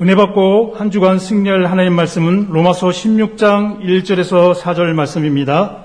은혜 0.00 0.14
받고 0.14 0.74
한 0.76 0.92
주간 0.92 1.18
승리할 1.18 1.66
하나님 1.66 1.92
말씀은 1.94 2.50
로마서 2.50 2.90
16장 2.90 3.80
1절에서 3.80 4.54
4절 4.54 4.92
말씀입니다. 4.92 5.78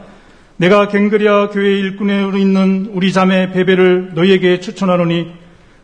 내가 0.58 0.88
갱그리아 0.88 1.50
교회 1.50 1.80
일꾼으로 1.80 2.38
있는 2.38 2.92
우리 2.94 3.12
자매 3.12 3.52
베베를 3.52 4.12
너희에게 4.14 4.60
추천하노니 4.60 5.32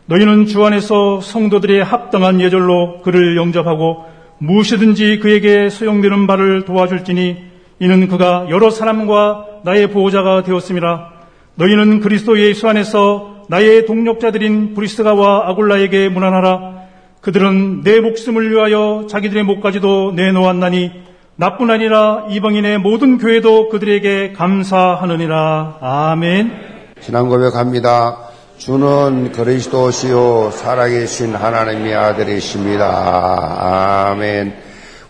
너희는 0.06 0.46
주 0.46 0.64
안에서 0.64 1.20
성도들의 1.20 1.82
합당한 1.82 2.40
예절로 2.40 3.02
그를 3.02 3.36
영접하고 3.36 4.04
무엇이든지 4.38 5.18
그에게 5.18 5.68
소용되는 5.68 6.28
바를 6.28 6.64
도와줄지니 6.64 7.36
이는 7.80 8.06
그가 8.06 8.46
여러 8.48 8.70
사람과 8.70 9.44
나의 9.64 9.90
보호자가 9.90 10.44
되었습니다. 10.44 11.10
너희는 11.56 11.98
그리스도 11.98 12.38
예수 12.38 12.68
안에서 12.68 13.44
나의 13.48 13.86
동력자들인 13.86 14.74
브리스가와 14.74 15.48
아골라에게 15.48 16.10
문안하라. 16.10 16.79
그들은 17.20 17.82
내 17.82 18.00
목숨을 18.00 18.50
위하여 18.50 19.06
자기들의 19.08 19.44
목까지도 19.44 20.12
내놓았나니 20.16 20.92
나뿐 21.36 21.70
아니라 21.70 22.26
이방인의 22.30 22.78
모든 22.78 23.18
교회도 23.18 23.68
그들에게 23.70 24.32
감사하느니라. 24.32 25.78
아멘. 25.80 26.52
신앙 27.00 27.28
고백합니다. 27.28 28.18
주는 28.58 29.32
그리스도시요 29.32 30.50
살아계신 30.50 31.34
하나님의 31.34 31.94
아들이십니다. 31.94 34.10
아멘. 34.10 34.54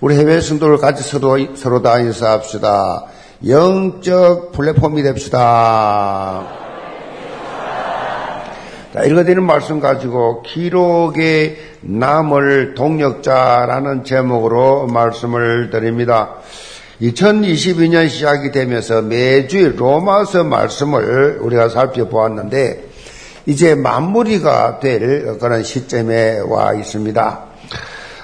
우리 0.00 0.16
해외 0.16 0.40
성도를 0.40 0.78
같이 0.78 1.02
서로, 1.02 1.36
서로 1.56 1.82
다 1.82 1.98
인사합시다. 1.98 3.06
영적 3.46 4.52
플랫폼이 4.52 5.02
됩시다. 5.02 6.46
자, 8.92 9.04
읽어드리는 9.04 9.44
말씀 9.44 9.78
가지고 9.78 10.42
기록에 10.42 11.56
남을 11.80 12.74
동력자라는 12.74 14.02
제목으로 14.02 14.88
말씀을 14.88 15.70
드립니다. 15.70 16.34
2022년 17.00 18.08
시작이 18.08 18.50
되면서 18.50 19.00
매주 19.00 19.76
로마서 19.76 20.42
말씀을 20.42 21.38
우리가 21.40 21.68
살펴보았는데 21.68 22.84
이제 23.46 23.76
마무리가 23.76 24.80
될 24.80 25.38
그런 25.38 25.62
시점에 25.62 26.40
와 26.40 26.74
있습니다. 26.74 27.44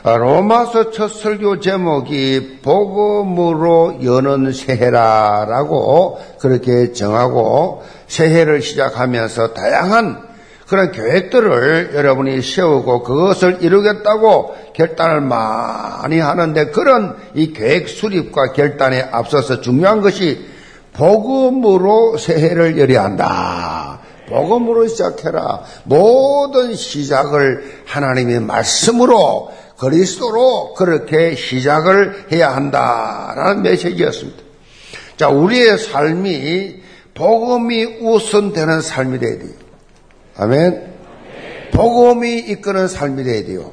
로마서 0.03 0.91
첫 0.91 1.07
설교 1.13 1.61
제목이 1.61 2.59
복음으로 2.63 3.99
여는 4.03 4.51
새해라라고 4.51 6.19
그렇게 6.41 6.93
정하고 6.93 7.85
새해를 8.09 8.63
시작하면서 8.63 9.55
다양한 9.55 10.26
그런 10.67 10.91
계획들을 10.91 11.93
여러분이 11.95 12.43
세우고 12.43 13.05
그것을 13.05 13.59
이루겠다고 13.61 14.55
결단을 14.75 15.21
많이 15.21 16.19
하는데 16.19 16.67
그런 16.67 17.17
이 17.35 17.53
계획 17.53 17.89
수립과 17.89 18.53
결단에 18.53 19.01
앞서서 19.01 19.61
중요한 19.61 20.01
것이 20.01 20.45
복음으로 20.93 22.17
새해를 22.19 22.79
열어야 22.79 23.05
한다. 23.05 24.01
복음으로 24.29 24.89
시작해라. 24.89 25.63
모든 25.85 26.75
시작을 26.75 27.83
하나님의 27.85 28.41
말씀으로 28.41 29.53
그리스도로 29.79 30.75
그렇게 30.75 31.37
시작을 31.37 32.27
해야 32.33 32.57
한다라는 32.57 33.63
메시지였습니다. 33.63 34.43
자, 35.17 35.29
우리의 35.29 35.79
삶이 35.79 36.83
복음이 37.15 37.85
우선되는 38.01 38.81
삶이 38.81 39.21
되야 39.21 39.39
돼요. 39.39 39.66
아멘. 40.39 40.95
복음이 41.73 42.39
이끄는 42.39 42.89
삶이 42.89 43.25
돼야 43.25 43.45
돼요. 43.45 43.73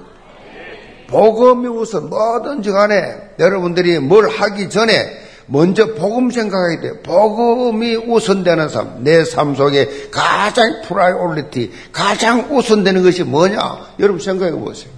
복음이 1.08 1.68
우선 1.68 2.10
뭐든지 2.10 2.72
간에 2.72 2.96
여러분들이 3.40 4.00
뭘 4.00 4.30
하기 4.30 4.70
전에 4.70 5.24
먼저 5.46 5.94
복음 5.94 6.32
생각하게 6.32 6.80
돼요. 6.82 6.94
복음이 7.04 7.96
우선되는 7.96 8.70
삶. 8.70 9.04
내 9.04 9.24
삶 9.24 9.56
속에 9.56 10.10
가장 10.10 10.82
priority, 10.88 11.72
가장 11.92 12.48
우선되는 12.50 13.04
것이 13.04 13.24
뭐냐? 13.24 13.96
여러분 14.00 14.20
생각해 14.22 14.52
보세요. 14.54 14.92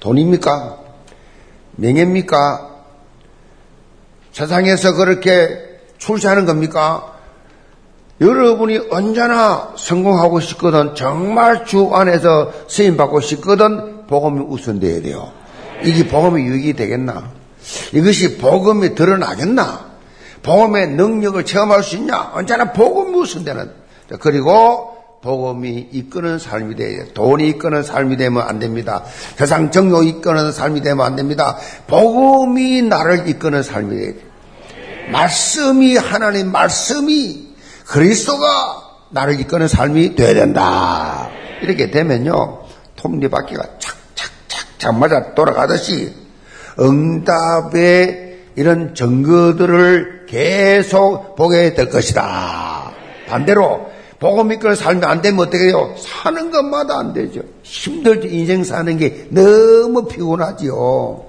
돈입니까? 0.00 0.78
명예입니까? 1.76 2.68
세상에서 4.32 4.94
그렇게 4.94 5.80
출세하는 5.98 6.46
겁니까? 6.46 7.17
여러분이 8.20 8.88
언제나 8.90 9.72
성공하고 9.76 10.40
싶거든 10.40 10.94
정말 10.94 11.64
주 11.64 11.94
안에서 11.94 12.52
쓰임 12.66 12.96
받고 12.96 13.20
싶거든 13.20 14.06
복음이 14.06 14.40
우선돼야 14.40 15.02
돼요. 15.02 15.32
이게 15.84 16.08
복음의 16.08 16.44
유익이 16.44 16.72
되겠나? 16.74 17.30
이것이 17.92 18.38
복음이 18.38 18.94
드러나겠나? 18.94 19.86
복음의 20.42 20.88
능력을 20.88 21.44
체험할 21.44 21.82
수 21.82 21.96
있냐? 21.96 22.32
언제나 22.34 22.72
복음이 22.72 23.16
우선되는. 23.16 23.70
그리고 24.20 24.96
복음이 25.22 25.88
이끄는 25.92 26.38
삶이 26.38 26.74
돼야. 26.76 27.04
돈이 27.14 27.48
이끄는 27.50 27.82
삶이 27.82 28.16
되면 28.16 28.42
안 28.42 28.58
됩니다. 28.58 29.04
세상 29.36 29.70
정욕 29.70 30.06
이끄는 30.06 30.52
삶이 30.52 30.80
되면 30.80 31.04
안 31.04 31.16
됩니다. 31.16 31.56
복음이 31.86 32.82
나를 32.82 33.28
이끄는 33.28 33.62
삶이 33.62 33.96
돼야 33.96 34.12
돼요. 34.12 34.28
말씀이 35.12 35.96
하나님 35.96 36.52
말씀이 36.52 37.47
그리스도가 37.88 38.82
나를 39.10 39.40
이끄는 39.40 39.66
삶이 39.66 40.14
되어야 40.14 40.34
된다. 40.34 41.30
이렇게 41.62 41.90
되면요. 41.90 42.64
톱니바퀴가 42.96 43.62
착착착착 43.78 44.98
맞아 44.98 45.34
돌아가듯이 45.34 46.14
응답의 46.78 48.38
이런 48.56 48.94
증거들을 48.94 50.26
계속 50.26 51.34
보게 51.36 51.74
될 51.74 51.88
것이다. 51.88 52.92
반대로 53.26 53.88
복음 54.18 54.52
이끄는 54.52 54.74
삶이 54.74 55.04
안 55.04 55.22
되면 55.22 55.40
어떻게 55.40 55.68
해요? 55.68 55.94
사는 55.96 56.50
것마다 56.50 56.98
안 56.98 57.12
되죠. 57.14 57.40
힘들죠. 57.62 58.26
인생 58.28 58.64
사는 58.64 58.98
게 58.98 59.28
너무 59.30 60.06
피곤하지요. 60.06 61.24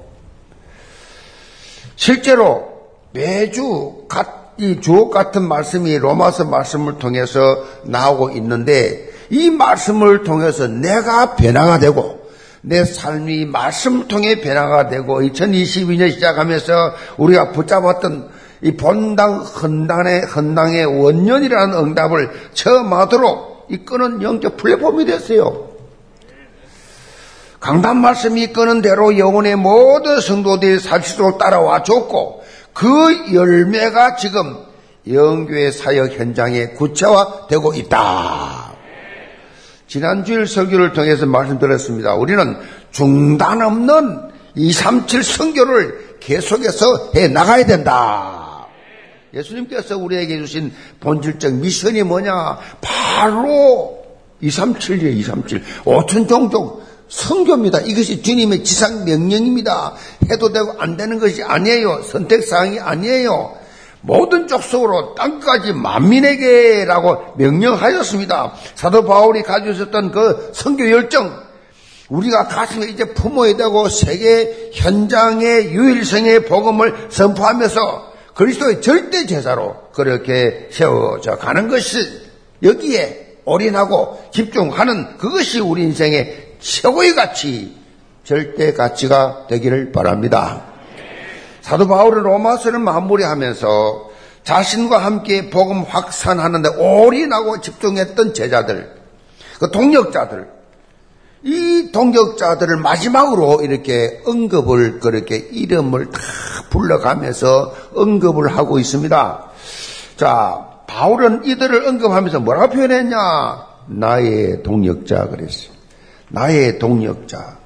실제로 1.95 2.67
매주 3.11 4.05
갓 4.09 4.38
이 4.59 4.81
주옥 4.81 5.13
같은 5.13 5.47
말씀이 5.47 5.97
로마서 5.97 6.43
말씀을 6.43 6.99
통해서 6.99 7.63
나오고 7.83 8.31
있는데 8.31 9.09
이 9.29 9.49
말씀을 9.49 10.23
통해서 10.23 10.67
내가 10.67 11.35
변화가 11.37 11.79
되고 11.79 12.19
내 12.61 12.83
삶이 12.83 13.45
말씀을 13.45 14.09
통해 14.09 14.41
변화가 14.41 14.89
되고 14.89 15.21
2022년 15.21 16.11
시작하면서 16.11 16.93
우리가 17.17 17.53
붙잡았던 17.53 18.29
이 18.63 18.71
본당 18.75 19.39
헌당의 19.39 20.25
헌당의 20.25 20.85
원년이라는 21.03 21.77
응답을 21.77 22.29
처음 22.53 22.91
하도록 22.91 23.67
이끄는 23.69 24.21
영적 24.21 24.57
플랫폼이 24.57 25.05
됐어요. 25.05 25.69
강단 27.61 27.97
말씀이 27.97 28.43
이끄는 28.43 28.81
대로 28.81 29.17
영혼의 29.17 29.55
모든 29.55 30.19
성도들이 30.19 30.79
살수록 30.79 31.37
따라와 31.37 31.83
줬고 31.83 32.38
그 32.79 33.33
열매가 33.33 34.15
지금 34.15 34.55
영교의 35.05 35.73
사역 35.73 36.13
현장에 36.17 36.67
구체화되고 36.67 37.73
있다. 37.73 38.73
지난주일 39.85 40.47
설교를 40.47 40.93
통해서 40.93 41.25
말씀드렸습니다. 41.25 42.15
우리는 42.15 42.55
중단 42.91 43.61
없는 43.61 44.29
237 44.55 45.23
선교를 45.23 46.19
계속해서 46.21 47.11
해 47.15 47.27
나가야 47.27 47.65
된다. 47.65 48.67
예수님께서 49.33 49.97
우리에게 49.97 50.37
주신 50.37 50.73
본질적 51.01 51.55
미션이 51.55 52.03
뭐냐? 52.03 52.59
바로 52.79 54.05
237이에요, 54.41 55.17
237. 55.17 55.63
5천 55.83 56.29
종족 56.29 56.88
성교입니다. 57.09 57.79
이것이 57.81 58.21
주님의 58.21 58.63
지상 58.63 59.03
명령입니다. 59.03 59.95
해도 60.29 60.53
되고 60.53 60.73
안 60.77 60.95
되는 60.95 61.19
것이 61.19 61.43
아니에요. 61.43 62.03
선택 62.03 62.43
사항이 62.43 62.79
아니에요. 62.79 63.57
모든 64.01 64.47
족속으로 64.47 65.15
땅까지 65.15 65.73
만민에게라고 65.73 67.33
명령하였습니다. 67.37 68.53
사도 68.75 69.03
바울이 69.03 69.43
가지고 69.43 69.71
있었던 69.71 70.11
그 70.11 70.51
성교 70.53 70.89
열정, 70.89 71.49
우리가 72.07 72.47
가슴에 72.47 72.87
이제 72.87 73.03
품어야 73.03 73.57
되고 73.57 73.89
세계 73.89 74.71
현장의 74.73 75.73
유일성의 75.73 76.45
복음을 76.45 77.07
선포하면서 77.09 78.09
그리스도의 78.35 78.81
절대 78.81 79.25
제사로 79.25 79.75
그렇게 79.93 80.69
세워져 80.71 81.37
가는 81.37 81.67
것이 81.67 81.99
여기에 82.63 83.39
올인하고 83.45 84.29
집중하는 84.31 85.17
그것이 85.17 85.59
우리 85.59 85.83
인생의 85.83 86.48
최고의 86.59 87.15
가치, 87.15 87.75
절대 88.23 88.73
가치가 88.73 89.47
되기를 89.47 89.91
바랍니다. 89.91 90.63
사도 91.61 91.87
바울은 91.87 92.23
로마서를 92.23 92.79
마무리하면서 92.79 94.09
자신과 94.43 94.97
함께 94.97 95.49
복음 95.49 95.83
확산하는데 95.83 96.69
올인하고 96.77 97.61
집중했던 97.61 98.33
제자들, 98.33 98.91
그 99.59 99.71
동력자들, 99.71 100.47
이 101.43 101.91
동역자들을 101.93 102.77
마지막으로 102.77 103.61
이렇게 103.61 104.21
언급을 104.25 104.99
그렇게 104.99 105.37
이름을 105.37 106.11
다 106.11 106.19
불러가면서 106.69 107.73
언급을 107.95 108.57
하고 108.57 108.79
있습니다. 108.79 109.45
자, 110.17 110.67
바울은 110.87 111.45
이들을 111.45 111.87
언급하면서 111.87 112.41
뭐라고 112.41 112.73
표현했냐? 112.73 113.17
나의 113.87 114.63
동역자 114.63 115.29
그랬어요. 115.29 115.78
나의 116.29 116.79
동역자. 116.79 117.57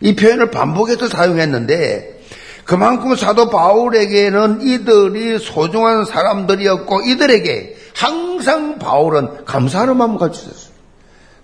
이 0.00 0.14
표현을 0.14 0.50
반복해서 0.50 1.08
사용했는데 1.08 2.22
그만큼 2.64 3.16
사도 3.16 3.48
바울에게는 3.48 4.60
이들이 4.60 5.38
소중한 5.38 6.04
사람들이었고 6.04 7.02
이들에게 7.02 7.76
항상 7.96 8.78
바울은 8.78 9.44
감사하는 9.44 9.96
마음을 9.96 10.18
가지고 10.18 10.50
있었어요. 10.50 10.74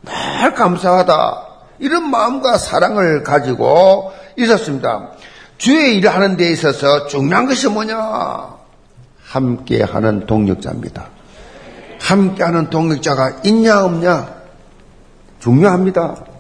늘 0.03 0.55
감사하다. 0.55 1.47
이런 1.79 2.11
마음과 2.11 2.59
사랑을 2.59 3.23
가지고 3.23 4.13
있었습니다. 4.37 5.13
주의 5.57 5.97
일을 5.97 6.15
하는 6.15 6.37
데 6.37 6.51
있어서 6.51 7.07
중요한 7.07 7.47
것이 7.47 7.69
뭐냐? 7.69 8.55
함께 9.25 9.83
하는 9.83 10.27
동력자입니다. 10.27 11.09
함께 12.01 12.43
하는 12.43 12.69
동력자가 12.69 13.41
있냐, 13.45 13.85
없냐? 13.85 14.35
중요합니다. 15.41 16.34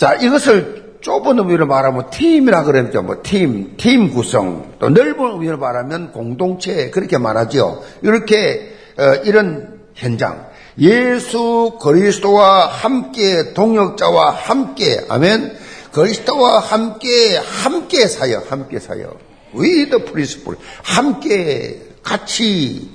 자, 0.00 0.14
이것을 0.14 0.96
좁은 1.02 1.38
의미로 1.40 1.66
말하면 1.66 2.08
팀이라 2.08 2.62
그러죠. 2.64 3.02
뭐 3.02 3.16
팀, 3.22 3.76
팀 3.76 4.10
구성. 4.10 4.72
또 4.78 4.88
넓은 4.88 5.32
의미로 5.32 5.58
말하면 5.58 6.12
공동체 6.12 6.88
그렇게 6.88 7.18
말하죠. 7.18 7.82
이렇게 8.00 8.72
어, 8.96 9.16
이런 9.26 9.78
현장. 9.94 10.48
예수 10.78 11.76
그리스도와 11.82 12.66
함께 12.66 13.52
동역자와 13.52 14.30
함께 14.30 15.04
아멘. 15.10 15.58
그리스도와 15.92 16.60
함께 16.60 17.36
함께 17.36 18.06
사역, 18.06 18.50
함께 18.50 18.78
사역. 18.78 19.18
with 19.54 20.04
principle 20.06 20.58
함께 20.82 21.78
같이 22.02 22.88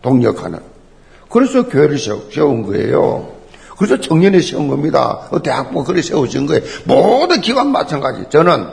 동역하는. 0.00 0.60
그래서 1.28 1.68
교회를 1.68 1.98
세운 1.98 2.62
거예요. 2.62 3.37
그래서 3.78 4.00
청년이 4.00 4.42
세운 4.42 4.68
겁니다. 4.68 5.28
대학부 5.42 5.84
그래 5.84 6.02
세워진 6.02 6.46
거예요. 6.46 6.62
모든 6.84 7.40
기관 7.40 7.70
마찬가지. 7.70 8.24
저는 8.28 8.66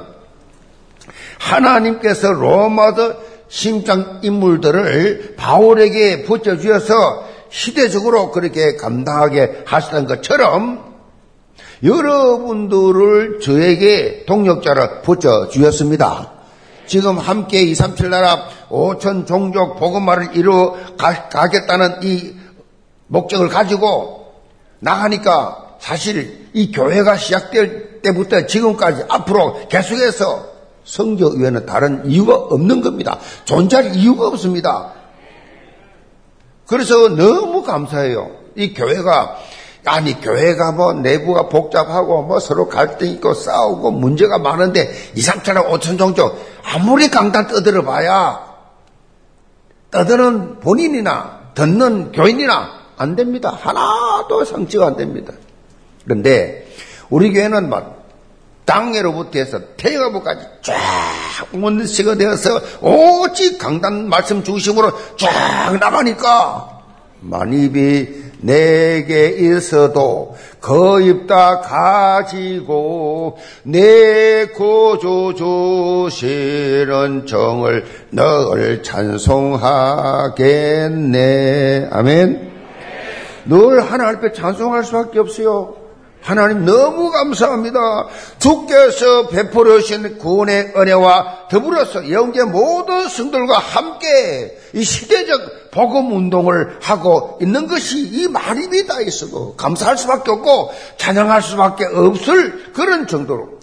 하나님께서 1.40 2.31
로마서 2.31 3.13
심장 3.48 4.19
인물들을 4.24 5.36
바울에게 5.38 6.24
붙여주어서 6.24 7.24
시대적으로 7.50 8.31
그렇게 8.31 8.75
감당하게 8.75 9.63
하시던 9.66 10.07
것처럼 10.07 10.96
여러분들을 11.84 13.40
저에게 13.42 14.25
동력자를 14.25 15.04
붙여주셨습니다. 15.04 16.31
지금 16.88 17.18
함께 17.19 17.62
2, 17.62 17.75
3, 17.75 17.96
7 17.96 18.10
나라 18.10 18.48
5천 18.69 19.28
종족 19.28 19.78
복음화를 19.78 20.36
이루어 20.36 20.75
가겠다는 20.98 22.04
이 22.04 22.34
목적을 23.07 23.50
가지고 23.50 24.25
나가니까 24.80 25.77
사실 25.80 26.50
이 26.54 26.72
교회가 26.72 27.18
시작될 27.18 28.01
때부터 28.01 28.45
지금까지 28.45 29.04
앞으로 29.10 29.68
계속해서 29.68 30.56
성교위원회는 30.83 31.66
다른 31.66 32.06
이유가 32.06 32.36
없는 32.36 32.81
겁니다. 32.81 33.19
존재할 33.45 33.95
이유가 33.95 34.27
없습니다. 34.27 34.94
그래서 36.68 37.10
너무 37.10 37.63
감사해요. 37.63 38.31
이 38.56 38.74
교회가 38.74 39.38
아니 39.86 40.19
교회가 40.19 40.72
뭐 40.72 40.94
내부가 40.94 41.48
복잡하고 41.48 42.24
뭐 42.24 42.39
서로 42.39 42.68
갈등 42.68 43.07
있고 43.10 43.33
싸우고 43.33 43.92
문제가 43.92 44.39
많은데 44.39 44.92
2, 45.16 45.21
3천하고 45.21 45.80
5천 45.80 46.00
종족 46.00 46.39
아무리 46.63 47.10
강단 47.10 47.48
떠들어 47.48 47.83
봐야 47.83 48.56
떠드는 49.92 50.60
본인이나 50.60 51.51
듣는 51.54 52.12
교인이나 52.12 52.85
안 52.97 53.15
됩니다. 53.15 53.57
하나도 53.59 54.45
성취가 54.45 54.88
안 54.88 54.97
됩니다. 54.97 55.33
그런데 56.03 56.68
우리 57.09 57.31
교회는 57.33 57.69
막 57.69 58.06
땅에로부터 58.65 59.39
해서 59.39 59.59
태가부까지 59.77 60.45
쫙 60.63 60.75
원시가 61.53 62.15
되어서 62.15 62.59
오직 62.81 63.57
강단 63.59 64.09
말씀 64.09 64.44
중심으로 64.44 64.92
쫙 65.18 65.77
나가니까 65.80 66.81
만입이 67.21 68.25
내게 68.42 69.30
있어도 69.30 70.36
거입 70.62 71.27
다 71.27 71.62
가지고 71.62 73.38
내 73.63 74.45
고조 74.47 75.33
주시는 76.09 77.25
정을 77.27 77.86
늘 78.12 78.83
찬송하겠네. 78.83 80.30
아멘. 81.92 82.55
늘 83.45 83.81
하나님 83.81 84.18
앞에 84.18 84.31
찬송할 84.33 84.83
수밖에 84.83 85.19
없어요. 85.19 85.75
하나님 86.25 86.65
너무 86.65 87.12
감사합니다. 87.12 87.80
주께서 88.39 89.27
베풀어 89.27 89.80
주신 89.80 90.18
구원의 90.18 90.74
은혜와 90.75 91.50
더불어서 91.51 92.09
영계 92.09 92.44
모든 92.44 93.07
성들과 93.07 93.59
함께 93.59 94.57
이 94.74 94.83
시대적 94.83 95.69
복음 95.69 96.12
운동을 96.15 96.80
하고 96.81 97.38
있는 97.39 97.68
것이 97.68 98.00
이 98.00 98.27
말입이 98.27 98.88
다 98.88 99.01
있어도 99.01 99.56
감사할 99.56 99.97
수밖에 99.97 100.31
없고 100.31 100.71
찬양할 100.97 101.44
수밖에 101.44 101.86
없을 101.86 102.74
그런 102.74 103.06
정도로 103.06 103.59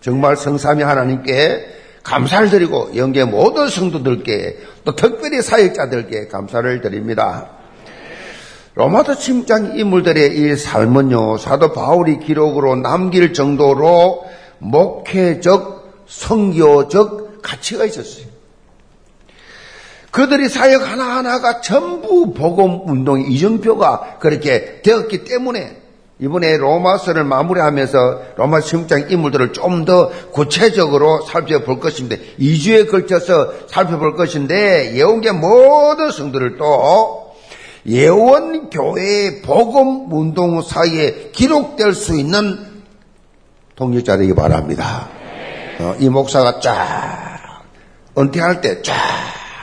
정말 0.00 0.36
성삼위 0.36 0.84
하나님께 0.84 1.66
감사를 2.04 2.48
드리고 2.50 2.92
영계 2.94 3.24
모든 3.24 3.68
성도들께 3.68 4.58
또 4.84 4.94
특별히 4.94 5.42
사역자들께 5.42 6.28
감사를 6.28 6.80
드립니다. 6.80 7.57
로마서 8.78 9.16
침장 9.16 9.76
인물들의 9.76 10.38
이 10.38 10.54
삶은요, 10.54 11.38
사도 11.38 11.72
바울이 11.72 12.20
기록으로 12.20 12.76
남길 12.76 13.32
정도로 13.32 14.24
목회적, 14.58 16.04
성교적 16.06 17.42
가치가 17.42 17.84
있었어요. 17.84 18.26
그들이 20.12 20.48
사역 20.48 20.88
하나하나가 20.88 21.60
전부 21.60 22.32
복음 22.32 22.88
운동의 22.88 23.26
이정표가 23.32 24.18
그렇게 24.20 24.80
되었기 24.82 25.24
때문에 25.24 25.82
이번에 26.20 26.56
로마서를 26.56 27.24
마무리하면서 27.24 28.20
로마 28.36 28.60
침장 28.60 29.10
인물들을 29.10 29.54
좀 29.54 29.84
더 29.86 30.10
구체적으로 30.30 31.22
살펴볼 31.22 31.80
것인데 31.80 32.20
2주에 32.38 32.88
걸쳐서 32.88 33.54
살펴볼 33.66 34.14
것인데 34.14 34.94
예언계 34.94 35.32
모든 35.32 36.12
성들을 36.12 36.58
또 36.58 37.27
예원교회 37.86 39.42
복음 39.42 40.12
운동 40.12 40.60
사이에 40.62 41.30
기록될 41.32 41.94
수 41.94 42.18
있는 42.18 42.82
동력자 43.76 44.16
되기 44.16 44.34
바랍니다. 44.34 45.08
어, 45.78 45.94
이 45.98 46.08
목사가 46.08 46.60
쫙 46.60 47.62
은퇴할 48.16 48.60
때 48.60 48.82
쫙 48.82 48.94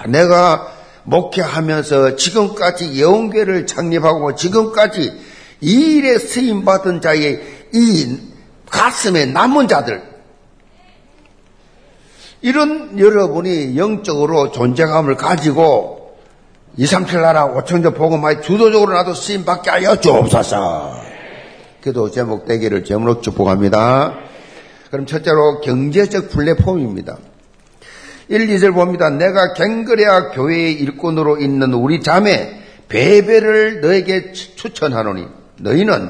내가 0.07 0.71
목회하면서 1.03 2.15
지금까지 2.15 2.93
예원교회를 2.95 3.67
창립하고 3.67 4.35
지금까지 4.35 5.13
이 5.61 5.95
일에 5.97 6.17
쓰임 6.17 6.65
받은 6.65 7.01
자의 7.01 7.41
이 7.73 8.17
가슴에 8.69 9.25
남은 9.25 9.67
자들 9.67 10.01
이런 12.41 12.97
여러분이 12.99 13.77
영적으로 13.77 14.51
존재감을 14.51 15.15
가지고 15.15 16.04
2, 16.77 16.85
3, 16.85 17.05
7 17.05 17.21
나라 17.21 17.47
5천조 17.53 17.95
복음화에 17.95 18.41
주도적으로 18.41 18.93
나도 18.93 19.13
쓰임받게 19.13 19.69
하여 19.69 19.95
주옵소서. 19.95 20.93
그도 21.81 22.11
제목 22.11 22.45
되기를 22.45 22.83
제목으로 22.83 23.21
축복합니다. 23.21 24.15
그럼 24.91 25.05
첫째로 25.05 25.61
경제적 25.61 26.29
플랫폼입니다. 26.29 27.17
1, 28.27 28.47
2절 28.47 28.73
봅니다. 28.73 29.09
내가 29.09 29.53
갱그레아 29.53 30.31
교회의 30.31 30.73
일꾼으로 30.73 31.37
있는 31.37 31.73
우리 31.73 32.01
자매 32.01 32.59
베베를 32.89 33.81
너에게 33.81 34.33
추천하노니 34.33 35.27
너희는 35.61 36.09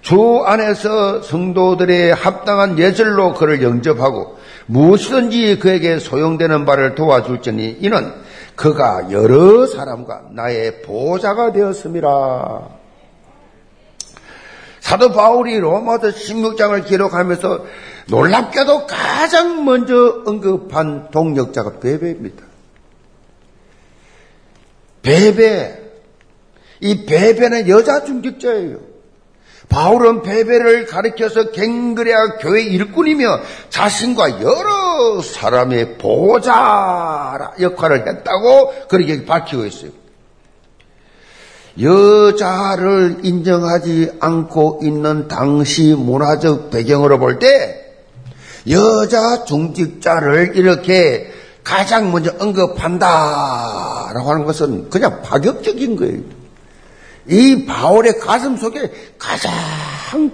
주 0.00 0.44
안에서 0.46 1.20
성도들의 1.22 2.14
합당한 2.14 2.78
예절로 2.78 3.34
그를 3.34 3.62
영접하고 3.62 4.38
무엇이든지 4.66 5.58
그에게 5.58 5.98
소용되는 5.98 6.64
바를 6.64 6.94
도와줄지니 6.94 7.78
이는 7.80 8.12
그가 8.56 9.10
여러 9.12 9.66
사람과 9.66 10.28
나의 10.32 10.82
보좌가 10.82 11.52
되었습니다. 11.52 12.68
사도 14.80 15.12
바울이 15.12 15.58
로마서 15.58 16.08
16장을 16.08 16.84
기록하면서 16.86 17.64
놀랍게도 18.08 18.86
가장 18.86 19.64
먼저 19.64 20.22
언급한 20.26 21.10
동력자가 21.10 21.80
베베입니다. 21.80 22.44
베베. 25.02 25.82
이 26.80 27.06
베베는 27.06 27.68
여자 27.68 28.04
중직자예요. 28.04 28.95
바울은 29.68 30.22
베베를 30.22 30.86
가리켜서 30.86 31.50
갱그레아 31.50 32.38
교회 32.38 32.62
일꾼이며 32.62 33.40
자신과 33.68 34.40
여러 34.40 35.20
사람의 35.20 35.98
보호자 35.98 37.52
역할을 37.60 38.08
했다고 38.08 38.88
그렇게 38.88 39.24
밝히고 39.24 39.66
있어요. 39.66 39.90
여자를 41.80 43.18
인정하지 43.22 44.12
않고 44.20 44.80
있는 44.82 45.28
당시 45.28 45.94
문화적 45.94 46.70
배경으로 46.70 47.18
볼 47.18 47.38
때 47.38 47.82
여자 48.68 49.44
중직자를 49.44 50.52
이렇게 50.56 51.30
가장 51.62 52.10
먼저 52.12 52.32
언급한다라고 52.38 54.30
하는 54.30 54.44
것은 54.44 54.88
그냥 54.88 55.20
파격적인 55.22 55.96
거예요. 55.96 56.35
이 57.28 57.64
바울의 57.66 58.18
가슴 58.18 58.56
속에 58.56 58.90
가장 59.18 59.52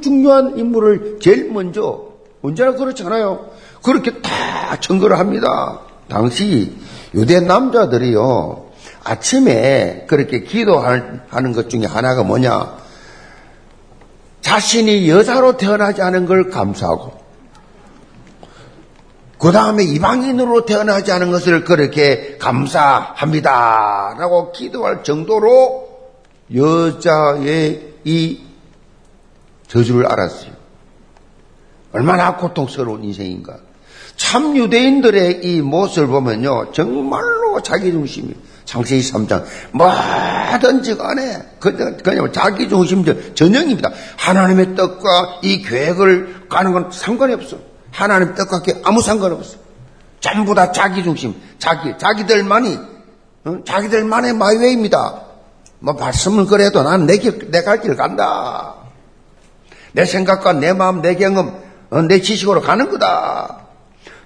중요한 0.02 0.58
인물을 0.58 1.18
제일 1.20 1.50
먼저 1.50 2.12
언제나 2.42 2.72
그렇잖아요. 2.72 3.50
그렇게 3.82 4.20
다 4.20 4.78
증거를 4.80 5.18
합니다. 5.18 5.80
당시 6.08 6.76
유대 7.14 7.40
남자들이요. 7.40 8.66
아침에 9.04 10.04
그렇게 10.06 10.42
기도하는 10.42 11.52
것 11.54 11.70
중에 11.70 11.86
하나가 11.86 12.22
뭐냐? 12.22 12.76
자신이 14.40 15.08
여자로 15.08 15.56
태어나지 15.56 16.02
않은 16.02 16.26
걸 16.26 16.50
감사하고, 16.50 17.12
그 19.38 19.50
다음에 19.50 19.82
이방인으로 19.84 20.66
태어나지 20.66 21.10
않은 21.12 21.30
것을 21.30 21.64
그렇게 21.64 22.36
감사합니다. 22.38 24.16
라고 24.18 24.52
기도할 24.52 25.02
정도로 25.04 25.91
여자의 26.54 27.94
이 28.04 28.40
저주를 29.68 30.06
알았어요. 30.06 30.52
얼마나 31.92 32.36
고통스러운 32.36 33.04
인생인가. 33.04 33.58
참 34.16 34.56
유대인들의 34.56 35.40
이 35.44 35.62
모습을 35.62 36.08
보면요. 36.08 36.72
정말로 36.72 37.62
자기중심이 37.62 38.34
창세기 38.64 39.02
3장 39.02 39.44
뭐든지 39.72 40.96
간에 40.96 41.42
그냥 41.58 42.32
자기중심 42.32 43.34
전형입니다. 43.34 43.90
하나님의 44.16 44.74
뜻과 44.74 45.40
이 45.42 45.62
계획을 45.62 46.48
가는 46.48 46.72
건 46.72 46.90
상관이 46.90 47.34
없어. 47.34 47.58
하나님 47.90 48.34
뜻과 48.34 48.62
아무 48.84 49.02
상관 49.02 49.32
없어. 49.32 49.58
전부 50.20 50.54
다 50.54 50.70
자기중심, 50.70 51.34
자기, 51.58 51.92
자기들만이, 51.98 52.78
어? 53.44 53.58
자기들만의 53.64 54.34
my 54.34 54.50
way입니다. 54.50 55.31
뭐 55.82 55.94
말씀을 55.94 56.46
그래도 56.46 56.82
난 56.82 57.06
내 57.06 57.18
길, 57.18 57.50
내 57.50 57.62
갈 57.64 57.80
길 57.82 57.96
간다. 57.96 58.74
내 59.92 60.04
생각과 60.06 60.54
내 60.54 60.72
마음, 60.72 61.02
내 61.02 61.16
경험, 61.16 61.60
어, 61.90 62.02
내 62.02 62.20
지식으로 62.20 62.62
가는 62.62 62.88
거다. 62.90 63.58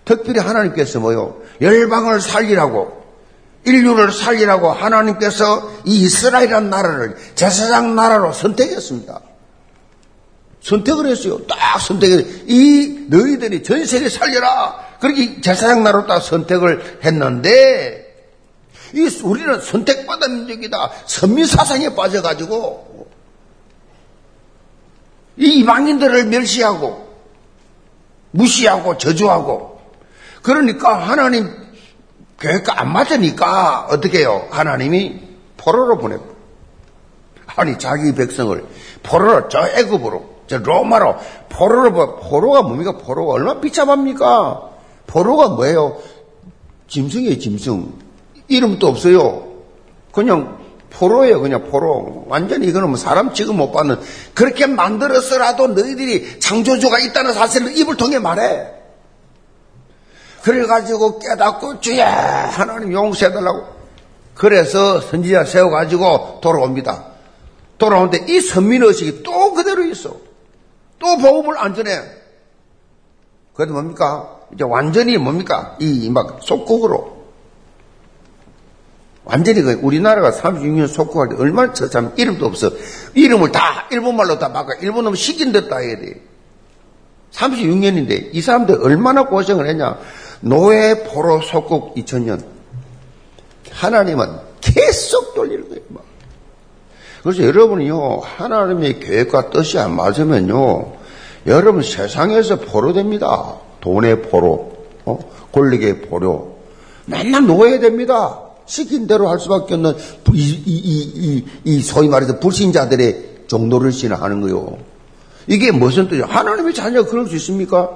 특별히 0.04 0.38
하나님께서 0.40 1.00
뭐요? 1.00 1.38
열방을 1.60 2.20
살리라고, 2.20 3.04
인류를 3.64 4.12
살리라고 4.12 4.70
하나님께서 4.70 5.72
이 5.84 6.02
이스라엘이라는 6.02 6.70
나라를 6.70 7.16
제사장 7.34 7.96
나라로 7.96 8.32
선택했습니다. 8.32 9.20
선택을 10.62 11.06
했어요. 11.06 11.40
딱 11.48 11.80
선택을. 11.80 12.44
이 12.46 13.06
너희들이 13.08 13.62
전 13.64 13.84
세계 13.84 14.08
살려라. 14.08 14.76
그렇게 15.00 15.40
제사장 15.40 15.82
나라로 15.82 16.06
딱 16.06 16.20
선택을 16.20 17.00
했는데, 17.04 18.05
이 18.96 19.20
우리는 19.22 19.60
선택받은 19.60 20.46
민족이다. 20.46 20.90
선민 21.04 21.44
사상에 21.44 21.94
빠져가지고, 21.94 23.06
이 25.36 25.58
이방인들을 25.60 26.24
멸시하고, 26.24 27.06
무시하고, 28.30 28.96
저주하고, 28.96 29.80
그러니까 30.40 30.94
하나님 30.96 31.52
계획과 32.40 32.80
안 32.80 32.92
맞으니까 32.92 33.88
어떻게 33.90 34.20
해요? 34.20 34.48
하나님이 34.50 35.20
포로로 35.58 35.98
보내고. 35.98 36.34
아니, 37.54 37.78
자기 37.78 38.14
백성을 38.14 38.64
포로로, 39.02 39.48
저 39.50 39.68
애굽으로, 39.68 40.36
저 40.46 40.56
로마로, 40.56 41.16
포로로, 41.50 41.92
보 41.92 42.16
포로가 42.16 42.62
뭡니까? 42.62 42.96
포로가 42.96 43.34
얼마나 43.34 43.60
비참합니까? 43.60 44.70
포로가 45.06 45.48
뭐예요? 45.50 46.00
짐승이에요, 46.88 47.38
짐승. 47.38 48.05
이름도 48.48 48.86
없어요. 48.86 49.46
그냥 50.12 50.58
포로예요, 50.90 51.40
그냥 51.40 51.68
포로. 51.70 52.24
완전히 52.28 52.66
이거는 52.68 52.88
뭐 52.88 52.96
사람 52.96 53.34
지금 53.34 53.56
못 53.58 53.72
받는. 53.72 54.00
그렇게 54.34 54.66
만들었어라도 54.66 55.68
너희들이 55.68 56.40
창조주가 56.40 56.98
있다는 57.00 57.34
사실을 57.34 57.76
입을 57.76 57.96
통해 57.96 58.18
말해. 58.18 58.72
그래가지고 60.42 61.18
깨닫고 61.18 61.80
주야 61.80 62.48
하나님 62.48 62.92
용서해달라고. 62.92 63.66
그래서 64.34 65.00
선지자 65.00 65.44
세워가지고 65.44 66.38
돌아옵니다. 66.40 67.06
돌아오는데 67.78 68.26
이 68.28 68.40
선민의식이 68.40 69.22
또 69.22 69.52
그대로 69.54 69.82
있어. 69.84 70.16
또 70.98 71.16
복음을 71.18 71.58
안 71.58 71.74
전해. 71.74 72.00
그래도 73.54 73.72
뭡니까? 73.74 74.38
이제 74.54 74.64
완전히 74.64 75.18
뭡니까? 75.18 75.76
이 75.80 76.08
막 76.10 76.38
속국으로. 76.42 77.15
완전히 79.26 79.60
그 79.60 79.78
우리나라가 79.82 80.30
36년 80.30 80.86
속국할 80.86 81.30
때 81.30 81.34
얼마나 81.38 81.72
처참 81.72 82.12
이름도 82.16 82.46
없어. 82.46 82.70
이름을 83.14 83.50
다 83.50 83.86
일본말로 83.90 84.38
다 84.38 84.52
바꿔. 84.52 84.72
일본어면 84.80 85.16
시킨 85.16 85.50
듯다 85.52 85.78
해야 85.78 85.96
돼. 85.96 86.22
36년인데 87.32 88.30
이 88.32 88.40
사람들 88.40 88.78
얼마나 88.82 89.24
고생을 89.24 89.66
했냐. 89.68 89.98
노예 90.40 91.02
포로 91.02 91.40
속국 91.42 91.96
2000년. 91.96 92.44
하나님은 93.72 94.28
계속 94.60 95.34
돌리는 95.34 95.68
거예요. 95.68 95.82
막. 95.88 96.04
그래서 97.22 97.42
여러분이요, 97.42 98.20
하나님의 98.22 99.00
계획과 99.00 99.50
뜻이 99.50 99.78
안 99.80 99.96
맞으면요, 99.96 100.92
여러분 101.46 101.82
세상에서 101.82 102.60
포로됩니다. 102.60 103.56
돈의 103.80 104.22
포로, 104.22 104.72
어? 105.04 105.18
권력의 105.50 106.02
포로. 106.02 106.58
맨날 107.06 107.44
노예 107.44 107.80
됩니다. 107.80 108.45
시킨 108.66 109.06
대로 109.06 109.28
할 109.28 109.38
수밖에 109.38 109.74
없는 109.74 109.94
이, 110.32 110.62
이, 110.64 110.64
이, 110.66 111.44
이 111.64 111.80
소위 111.80 112.08
말해서 112.08 112.38
불신자들의 112.40 113.46
정도를 113.46 113.92
지나하는 113.92 114.40
거요. 114.40 114.78
이게 115.46 115.70
무슨 115.70 116.08
뜻이에요? 116.08 116.24
하나님의 116.26 116.74
자녀가 116.74 117.08
그럴 117.08 117.26
수 117.26 117.36
있습니까? 117.36 117.90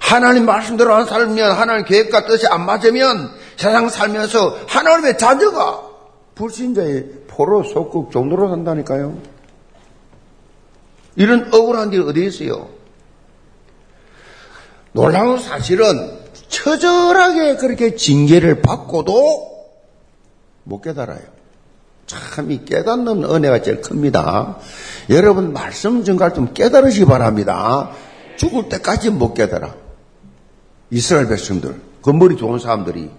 하나님 0.00 0.46
말씀대로 0.46 0.94
안 0.94 1.06
살면 1.06 1.52
하나님 1.52 1.84
계획과 1.84 2.26
뜻이 2.26 2.46
안 2.46 2.64
맞으면 2.64 3.30
세상 3.56 3.88
살면서 3.88 4.58
하나님의 4.66 5.18
자녀가 5.18 5.82
불신자의 6.34 7.06
포로 7.28 7.62
속국 7.62 8.12
정도로 8.12 8.48
산다니까요. 8.48 9.18
이런 11.16 11.52
억울한 11.52 11.92
일이 11.92 12.02
어디 12.02 12.26
있어요? 12.26 12.68
놀라운 14.92 15.38
사실은 15.38 15.86
처절하게 16.48 17.56
그렇게 17.56 17.96
징계를 17.96 18.62
받고도 18.62 19.55
못 20.66 20.82
깨달아요. 20.82 21.20
참 22.06 22.50
이 22.50 22.64
깨닫는 22.64 23.24
은혜가 23.24 23.62
제일 23.62 23.80
큽니다. 23.80 24.58
여러분 25.10 25.52
말씀 25.52 26.04
증가할 26.04 26.34
좀 26.34 26.52
깨달으시 26.54 27.00
기 27.00 27.04
바랍니다. 27.06 27.90
죽을 28.36 28.68
때까지 28.68 29.10
못 29.10 29.34
깨달아. 29.34 29.74
이스라엘 30.90 31.26
백성들, 31.28 31.80
건물이 32.02 32.36
좋은 32.36 32.58
사람들이 32.58 33.10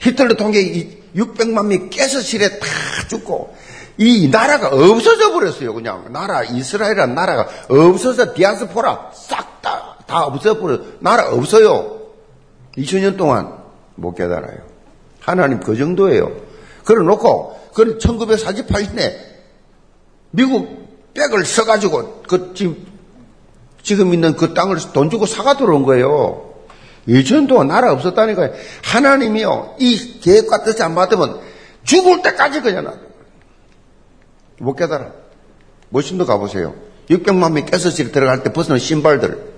히틀러 0.00 0.34
통계 0.36 1.00
600만 1.14 1.66
명이 1.66 1.90
깨서 1.90 2.20
실에 2.20 2.58
다 2.58 2.66
죽고 3.08 3.54
이 3.98 4.28
나라가 4.28 4.68
없어져 4.68 5.32
버렸어요. 5.32 5.74
그냥 5.74 6.12
나라 6.12 6.42
이스라엘이라는 6.42 7.14
나라가 7.14 7.48
없어서 7.68 8.34
디아스포라 8.34 9.12
싹 9.14 9.62
다 9.62 9.80
다 10.10 10.24
없어져 10.24 10.58
버려. 10.58 10.80
나라 10.98 11.30
없어요. 11.30 12.00
2000년 12.76 13.16
동안 13.16 13.56
못 13.94 14.14
깨달아요. 14.14 14.69
하나님 15.30 15.60
그 15.60 15.76
정도예요. 15.76 16.30
그래 16.84 17.04
놓고 17.04 17.58
그 17.74 17.98
1948년에 17.98 19.14
미국 20.32 21.12
백을 21.14 21.44
써가지고 21.44 22.22
그 22.28 22.52
지금 22.54 22.86
지금 23.82 24.12
있는 24.12 24.36
그 24.36 24.54
땅을 24.54 24.76
돈 24.92 25.10
주고 25.10 25.26
사가 25.26 25.56
들어온 25.56 25.84
거예요. 25.84 26.50
2천 27.08 27.48
동안 27.48 27.68
나라 27.68 27.92
없었다니까요. 27.92 28.52
하나님이요, 28.84 29.76
이 29.78 30.20
계획과 30.20 30.64
뜻이 30.64 30.82
안 30.82 30.94
받으면 30.94 31.40
죽을 31.84 32.22
때까지 32.22 32.60
그냥 32.60 32.84
놔둬. 32.84 32.98
못 34.58 34.74
깨달아. 34.74 35.12
멋심도 35.88 36.26
가보세요. 36.26 36.74
600만 37.08 37.52
명이 37.52 37.66
깨서실 37.66 38.12
들어갈 38.12 38.42
때 38.42 38.52
벗어난 38.52 38.78
신발들. 38.78 39.50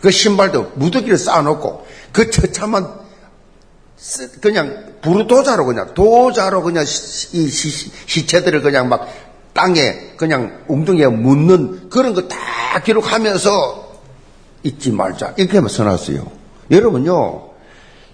그 0.00 0.10
신발도 0.10 0.72
무더기를 0.76 1.18
쌓아놓고 1.18 1.86
그 2.12 2.30
처참한 2.30 3.05
그냥 4.40 4.94
부르도자로 5.00 5.64
그냥 5.66 5.94
도자로 5.94 6.62
그냥 6.62 6.84
이 6.84 6.86
시, 7.48 8.26
체들을 8.26 8.60
그냥 8.62 8.88
막 8.88 9.08
땅에 9.54 10.12
그냥 10.16 10.64
웅덩이에 10.68 11.06
묻는 11.08 11.88
그런 11.88 12.14
거 12.14 12.28
다 12.28 12.80
기록하면서 12.82 13.86
잊지 14.64 14.92
말자. 14.92 15.32
이렇게 15.38 15.66
써놨어요. 15.66 16.26
여러분요, 16.70 17.50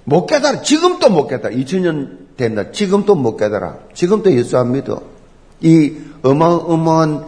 못 0.04 0.26
깨달아. 0.26 0.62
지금도 0.62 1.08
못 1.10 1.26
깨달아. 1.26 1.52
2000년 1.54 2.36
된다. 2.36 2.70
지금도 2.70 3.14
못 3.16 3.36
깨달아. 3.36 3.78
지금도 3.94 4.30
예수 4.36 4.56
안 4.58 4.72
믿어. 4.72 5.02
이 5.62 5.94
어마어마한 6.22 7.24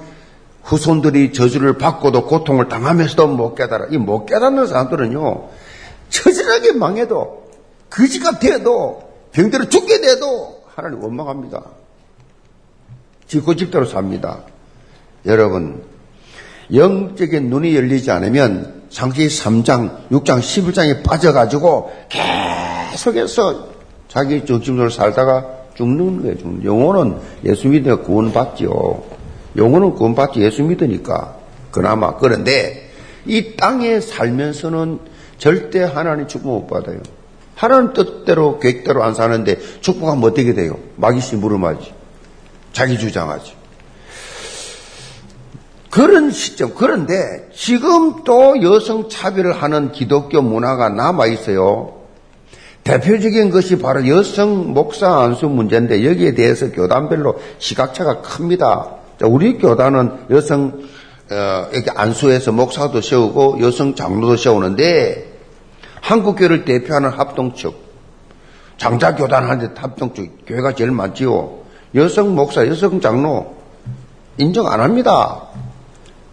후손들이 0.62 1.32
저주를 1.32 1.76
받고도 1.78 2.26
고통을 2.26 2.68
당하면서도 2.68 3.26
못 3.28 3.54
깨달아. 3.56 3.87
이 3.90 3.96
못 3.99 4.26
깨닫는 4.26 4.66
사람들은요, 4.68 5.49
처절하게 6.11 6.73
망해도, 6.73 7.43
거지가 7.94 8.38
돼도, 8.38 9.02
병대로 9.32 9.68
죽게 9.68 10.00
돼도, 10.00 10.62
하나님 10.74 11.02
원망합니다. 11.02 11.62
지고집대로 13.28 13.84
삽니다. 13.84 14.40
여러분, 15.26 15.82
영적인 16.72 17.50
눈이 17.50 17.76
열리지 17.76 18.10
않으면 18.10 18.82
상시 18.90 19.26
3장, 19.26 20.08
6장, 20.10 20.40
11장에 20.40 21.04
빠져가지고 21.04 21.92
계속해서 22.90 23.68
자기 24.08 24.44
정신으로 24.44 24.90
살다가 24.90 25.46
죽는 25.74 26.22
거예요. 26.22 26.38
죽는. 26.38 26.64
영혼은 26.64 27.18
예수 27.44 27.68
믿으니까 27.68 28.02
구원받지요. 28.02 29.02
영혼은 29.56 29.94
구원받지 29.94 30.40
예수 30.40 30.62
믿으니까. 30.62 31.36
그나마. 31.70 32.16
그런데 32.16 32.88
이 33.26 33.56
땅에 33.56 34.00
살면서는 34.00 35.00
절대 35.38 35.82
하나님 35.82 36.28
축복 36.28 36.52
못 36.52 36.66
받아요. 36.68 37.00
하나님 37.54 37.92
뜻대로 37.92 38.58
계획대로 38.58 39.02
안 39.02 39.14
사는데 39.14 39.58
축복하면 39.80 40.25
어떻게 40.25 40.54
돼요? 40.54 40.78
마귀씨 40.96 41.37
물음하지. 41.37 41.92
자기 42.73 42.99
주장하지. 42.99 43.54
그런 45.90 46.32
시점, 46.32 46.75
그런데 46.75 47.49
지금 47.54 48.25
또 48.25 48.61
여성 48.62 49.08
차별을 49.08 49.52
하는 49.52 49.92
기독교 49.92 50.42
문화가 50.42 50.88
남아 50.88 51.26
있어요. 51.26 52.00
대표적인 52.82 53.50
것이 53.50 53.78
바로 53.78 54.06
여성 54.08 54.75
목사 54.75 55.20
안수 55.20 55.46
문제인데 55.46 56.04
여기에 56.04 56.34
대해서 56.34 56.70
교단별로 56.73 57.40
시각차가 57.58 58.23
큽니다. 58.23 58.90
우리 59.23 59.56
교단은 59.56 60.26
여성 60.30 60.82
어, 61.30 61.68
이렇게 61.73 61.90
안수해서 61.94 62.52
목사도 62.52 63.00
세우고 63.00 63.58
여성 63.61 63.94
장로도 63.94 64.37
세우는데 64.37 65.23
한국교를 66.04 66.66
대표하는 66.66 67.08
합동측 67.11 67.75
장자교단한테 68.76 69.80
합동측 69.80 70.44
교회가 70.46 70.75
제일 70.75 70.90
많지요. 70.90 71.61
여성 71.94 72.34
목사, 72.34 72.66
여성 72.66 73.00
장로 73.00 73.56
인정 74.37 74.66
안 74.66 74.80
합니다. 74.80 75.42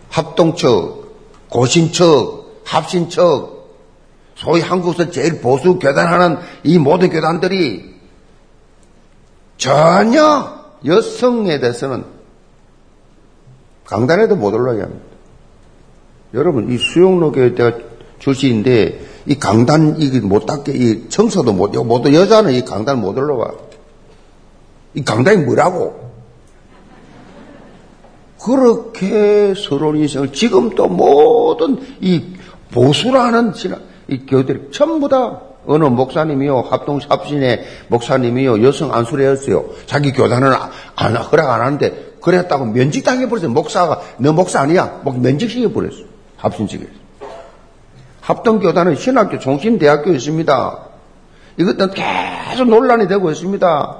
합동측, 0.10 1.50
고신측, 1.50 2.64
합신측, 2.66 3.22
소위 4.36 4.60
한국에서 4.60 5.10
제일 5.10 5.40
보수 5.40 5.80
교단하는 5.80 6.38
이 6.64 6.78
모든 6.78 7.10
교단들이 7.10 7.96
전혀 9.58 10.60
여성에 10.84 11.60
대해서는 11.60 12.04
강단에도 13.86 14.36
못 14.36 14.54
올라가게 14.54 14.82
합니다. 14.82 15.06
여러분, 16.34 16.72
이 16.72 16.78
수용로 16.78 17.32
교회 17.32 17.54
때가 17.56 17.78
출신인데, 18.20 19.11
이 19.26 19.36
강단, 19.36 19.98
이게 20.00 20.20
못 20.20 20.46
닦게, 20.46 20.72
이 20.74 21.10
청소도 21.10 21.54
못, 21.54 21.72
못, 21.84 22.14
여자는 22.14 22.54
이 22.54 22.66
강단 22.66 23.00
못 23.00 23.18
올라가. 23.18 23.54
이 24.94 25.04
강단이 25.04 25.44
뭐라고? 25.44 26.12
그렇게 28.44 29.54
서로 29.56 29.96
인생을 29.96 30.34
지금 30.34 30.72
또 30.72 30.88
모든 30.88 31.80
이 32.02 32.36
보수라는 32.72 33.54
이 34.08 34.26
교회들이 34.26 34.72
전부 34.72 35.08
다 35.08 35.42
어느 35.68 35.86
목사님이요, 35.86 36.62
합동 36.62 37.00
합신의 37.08 37.64
목사님이요, 37.88 38.64
여성 38.64 38.94
안수례였어요. 38.94 39.66
자기 39.86 40.12
교단은 40.12 40.52
안, 40.96 41.16
허락 41.16 41.52
안 41.52 41.62
하는데, 41.62 42.16
그랬다고 42.20 42.66
면직당해버렸어요. 42.66 43.52
목사가, 43.52 44.02
너 44.18 44.34
목사 44.34 44.62
아니야? 44.62 45.02
뭐 45.04 45.14
면직시켜버렸어요. 45.14 46.06
합신직에서. 46.38 47.01
합동교단은 48.22 48.96
신학교 48.96 49.40
종신대학교 49.40 50.12
있습니다. 50.12 50.80
이것도 51.58 51.92
계속 51.92 52.70
논란이 52.70 53.08
되고 53.08 53.30
있습니다. 53.30 53.98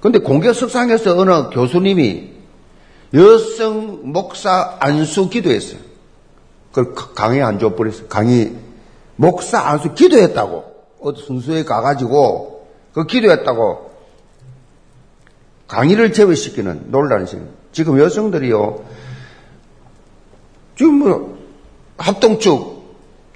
근데 0.00 0.18
공개석상에서 0.18 1.18
어느 1.18 1.50
교수님이 1.50 2.32
여성 3.14 4.12
목사 4.12 4.76
안수 4.80 5.30
기도했어요. 5.30 5.80
그걸 6.72 6.94
강의 7.14 7.42
안 7.42 7.58
줘버렸어요. 7.58 8.08
강의 8.08 8.56
목사 9.16 9.60
안수 9.60 9.94
기도했다고. 9.94 10.70
어디 11.00 11.22
순수에 11.22 11.64
가가지고 11.64 12.66
그 12.92 13.06
기도했다고 13.06 13.90
강의를 15.66 16.12
제외시키는 16.12 16.86
논란이 16.90 17.24
있어요. 17.24 17.42
지금 17.72 17.98
여성들이요. 17.98 18.84
지금 20.76 20.94
뭐 20.94 21.38
합동축 21.96 22.79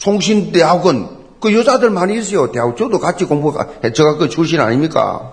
총신대학원 0.05 1.25
그 1.41 1.55
여자들 1.55 1.89
많이 1.89 2.19
있어요. 2.19 2.53
대학 2.53 2.77
저도 2.77 2.99
같이 2.99 3.25
공부가 3.25 3.69
제가 3.83 4.19
그 4.19 4.29
출신 4.29 4.61
아닙니까? 4.61 5.33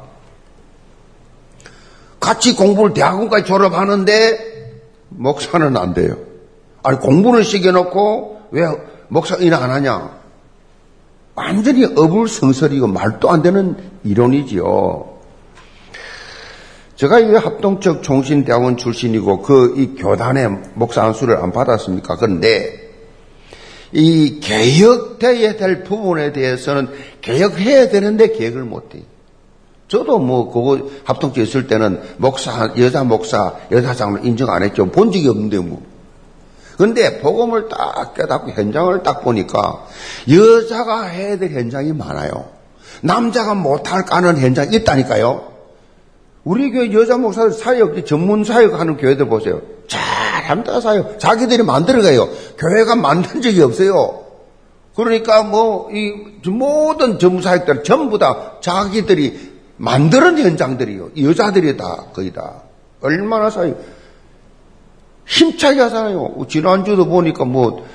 같이 2.22 2.56
공부를 2.56 2.94
대학원까지 2.94 3.46
졸업하는데 3.46 4.74
목사는 5.10 5.76
안 5.76 5.94
돼요. 5.94 6.16
아니 6.84 7.00
공부를 7.00 7.44
시켜놓고 7.44 8.42
왜 8.52 8.66
목사 9.10 9.36
인학 9.36 9.62
안 9.62 9.72
하냐? 9.72 10.22
완전히 11.36 11.84
어불성설이고 11.86 12.88
말도 12.88 13.30
안 13.30 13.42
되는 13.42 13.76
이론이지요. 14.06 15.12
제가 16.96 17.20
이 17.20 17.36
합동적 17.36 18.04
종신대학원 18.04 18.78
출신이고 18.78 19.42
그 19.42 19.74
이 19.76 19.96
교단의 19.96 20.50
목사 20.76 21.04
안수를 21.04 21.38
안 21.38 21.52
받았습니까? 21.52 22.16
그런데 22.16 22.81
이 23.94 24.40
개혁돼야 24.40 25.58
될 25.58 25.84
부분에 25.84 26.32
대해서는 26.32 26.90
개혁해야 27.22 27.90
되는데 27.90 28.32
개혁을 28.32 28.64
못해. 28.64 29.04
저도 29.88 30.20
뭐 30.20 30.50
그거 30.50 30.90
합동체 31.04 31.42
있을 31.42 31.68
때는 31.68 32.02
목사 32.18 32.74
여자 32.78 33.04
목사 33.04 33.56
여자 33.72 33.94
장로 33.94 34.24
인정 34.24 34.50
안 34.50 34.64
했죠. 34.64 34.86
본 34.86 35.12
적이 35.12 35.28
없는데 35.28 35.60
뭐. 35.60 35.84
근데 36.78 37.20
복음을 37.20 37.68
딱 37.68 38.14
깨닫고 38.14 38.52
현장을 38.52 39.04
딱 39.04 39.22
보니까 39.22 39.86
여자가 40.30 41.04
해야 41.04 41.38
될 41.38 41.52
현장이 41.52 41.92
많아요. 41.92 42.50
남자가 43.02 43.54
못할 43.54 44.06
까는 44.06 44.38
현장이 44.38 44.78
있다니까요. 44.78 45.51
우리 46.44 46.72
교회 46.72 46.92
여자 46.94 47.18
목사들 47.18 47.52
사역, 47.52 48.06
전문 48.06 48.44
사역하는 48.44 48.98
교회들 48.98 49.28
보세요. 49.28 49.62
잘합니다, 49.88 50.82
사역. 50.82 51.20
자기들이 51.20 51.64
만들어가요. 51.64 52.30
교회가 52.58 52.96
만든 52.96 53.42
적이 53.42 53.62
없어요. 53.62 54.24
그러니까 54.96 55.44
뭐, 55.44 55.90
이 55.92 56.12
모든 56.50 57.20
전문 57.20 57.42
사역들 57.42 57.84
전부 57.84 58.18
다 58.18 58.54
자기들이 58.60 59.52
만드는 59.78 60.38
현장들이요. 60.40 61.12
여자들이 61.22 61.78
다, 61.78 62.06
거의 62.14 62.34
다. 62.34 62.64
얼마나 63.02 63.50
사요. 63.50 63.76
힘차게 65.26 65.80
하잖아요. 65.82 66.36
지난주도 66.50 67.06
보니까 67.06 67.46
뭐, 67.46 67.86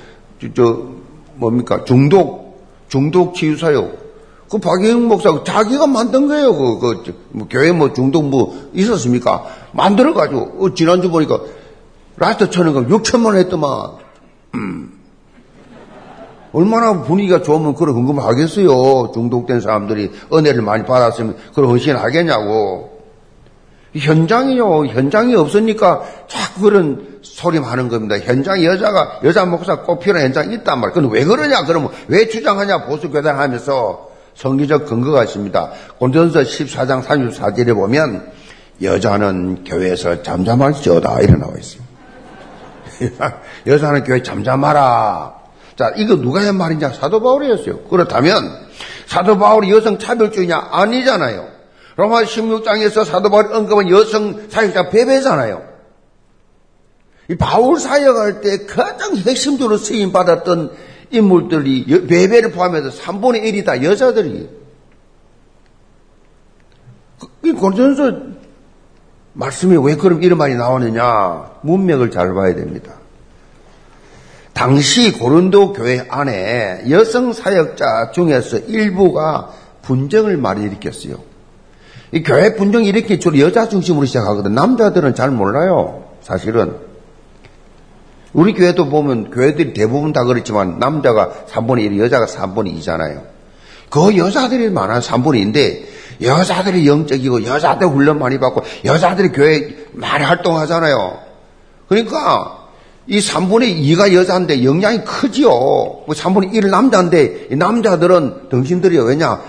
저, 0.41 0.47
저 0.53 0.87
뭡니까. 1.35 1.83
중독, 1.85 2.65
중독 2.87 3.35
치유사요. 3.35 4.06
그 4.49 4.57
박영영 4.59 5.07
목사 5.07 5.43
자기가 5.43 5.87
만든 5.87 6.27
거예요. 6.27 6.55
그, 6.55 7.03
그, 7.03 7.15
뭐 7.29 7.47
교회 7.49 7.71
뭐 7.71 7.93
중독 7.93 8.29
뭐 8.29 8.69
있었습니까? 8.73 9.45
만들어 9.73 10.13
가지고, 10.13 10.55
어, 10.59 10.73
지난주 10.73 11.09
보니까 11.11 11.39
라스트 12.15 12.49
쳐는 12.49 12.73
거 12.73 12.81
6천만 12.81 13.25
원 13.25 13.37
했더만. 13.37 13.91
음. 14.55 14.93
얼마나 16.53 17.03
분위기가 17.03 17.41
좋으면 17.41 17.75
그런 17.75 17.95
헌금을 17.95 18.23
하겠어요. 18.23 19.11
중독된 19.13 19.59
사람들이 19.59 20.11
은혜를 20.33 20.61
많이 20.61 20.85
받았으면 20.85 21.35
그런 21.53 21.69
헌신 21.69 21.95
하겠냐고. 21.95 22.97
현장이요. 23.95 24.87
현장이 24.87 25.35
없으니까 25.35 26.03
자꾸 26.27 26.61
그런 26.61 27.19
소리만 27.21 27.69
하는 27.69 27.89
겁니다. 27.89 28.17
현장 28.19 28.63
여자가 28.63 29.19
여자 29.23 29.45
목사 29.45 29.81
꼭 29.81 29.99
필요한 29.99 30.25
현장이 30.25 30.55
있단 30.55 30.79
말이에요. 30.79 30.93
그럼 30.93 31.11
왜 31.11 31.25
그러냐? 31.25 31.65
그러면 31.65 31.89
왜 32.07 32.27
주장하냐? 32.27 32.85
보수 32.85 33.09
교단 33.09 33.37
하면서 33.37 34.06
성기적 34.37 34.85
근거가 34.85 35.23
있습니다. 35.23 35.71
곤전서 35.97 36.41
14장 36.41 37.03
34절에 37.03 37.73
보면 37.73 38.31
여자는 38.81 39.63
교회에서 39.63 40.21
잠잠할지어다 40.21 41.09
나와 41.39 41.53
있습니다. 41.57 41.87
여자는 43.65 44.03
교회 44.03 44.21
잠잠하라. 44.21 45.35
자, 45.75 45.91
이거 45.97 46.15
누가 46.15 46.41
한 46.41 46.55
말이냐? 46.55 46.93
사도 46.93 47.21
바울이 47.21 47.51
었어요 47.51 47.79
그렇다면 47.83 48.67
사도 49.07 49.37
바울이 49.37 49.71
여성 49.71 49.97
차별주의냐? 49.97 50.69
아니잖아요. 50.71 51.47
로마 51.95 52.21
16장에서 52.21 53.05
사도 53.05 53.31
바울이 53.31 53.49
언급한 53.53 53.89
여성 53.89 54.49
사역자 54.49 54.89
배배잖아요. 54.89 55.63
이 57.29 57.35
바울 57.35 57.79
사역할 57.79 58.41
때 58.41 58.65
가장 58.65 59.17
핵심적으로 59.17 59.77
쓰임 59.77 60.11
받았던 60.11 60.71
인물들이 61.09 61.85
베베를 62.07 62.51
포함해서 62.51 62.89
3분의 62.89 63.43
1이 63.43 63.65
다 63.65 63.81
여자들이. 63.83 64.49
이 67.43 67.51
고린도전서 67.51 68.37
말씀이 69.33 69.77
왜 69.77 69.95
그럼 69.95 70.23
이런 70.23 70.37
말이 70.37 70.55
나오느냐? 70.55 71.51
문맥을 71.61 72.11
잘 72.11 72.33
봐야 72.33 72.55
됩니다. 72.55 72.93
당시 74.53 75.11
고른도 75.13 75.73
교회 75.73 76.03
안에 76.09 76.89
여성 76.89 77.31
사역자 77.31 78.11
중에서 78.11 78.57
일부가 78.57 79.53
분쟁을 79.83 80.37
많이 80.37 80.65
일으켰어요. 80.65 81.21
이 82.11 82.23
교회 82.23 82.55
분쟁이 82.55 82.87
이렇게 82.87 83.19
주로 83.19 83.37
여자 83.39 83.69
중심으로 83.69 84.05
시작하거든. 84.05 84.55
남자들은 84.55 85.13
잘 85.13 85.29
몰라요. 85.29 86.05
사실은. 86.21 86.86
우리 88.37 88.53
교회도 88.53 88.89
보면 88.89 89.31
교회들이 89.31 89.73
대부분 89.73 90.13
다 90.13 90.23
그렇지만 90.23 90.77
남자가 90.77 91.31
3분의 91.49 91.85
1, 91.85 91.99
여자가 91.99 92.27
3분의 92.27 92.77
2잖아요. 92.77 93.23
그 93.89 94.15
여자들이 94.15 94.69
많아요. 94.69 94.99
3분의 94.99 95.51
2인데 95.51 95.81
여자들이 96.21 96.87
영적이고 96.87 97.45
여자들 97.45 97.87
훈련 97.87 98.19
많이 98.19 98.39
받고 98.39 98.61
여자들이 98.85 99.29
교회 99.29 99.75
많이 99.93 100.23
활동하잖아요. 100.23 101.17
그러니까 101.89 102.67
이 103.07 103.17
3분의 103.17 103.75
2가 103.75 104.13
여자인데 104.13 104.63
영향이 104.63 105.03
크지요. 105.03 105.49
3분의 106.05 106.51
뭐1 106.51 106.69
남자인데 106.69 107.47
남자들은 107.55 108.49
덩신들이요. 108.49 109.01
왜냐? 109.01 109.41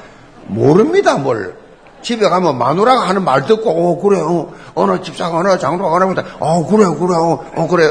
모릅니다, 0.47 1.19
뭘. 1.19 1.57
집에 2.01 2.27
가면 2.27 2.57
마누라가 2.57 3.07
하는 3.07 3.23
말 3.23 3.45
듣고, 3.45 3.69
어, 3.69 4.01
그래, 4.01 4.19
어, 4.21 4.51
어느 4.75 5.03
집사가 5.03 5.37
어느 5.37 5.59
장로가 5.59 5.95
어느 5.95 6.05
어, 6.39 6.67
그래, 6.67 6.87
그래, 6.87 7.15
어, 7.17 7.45
어 7.55 7.69
그래. 7.69 7.91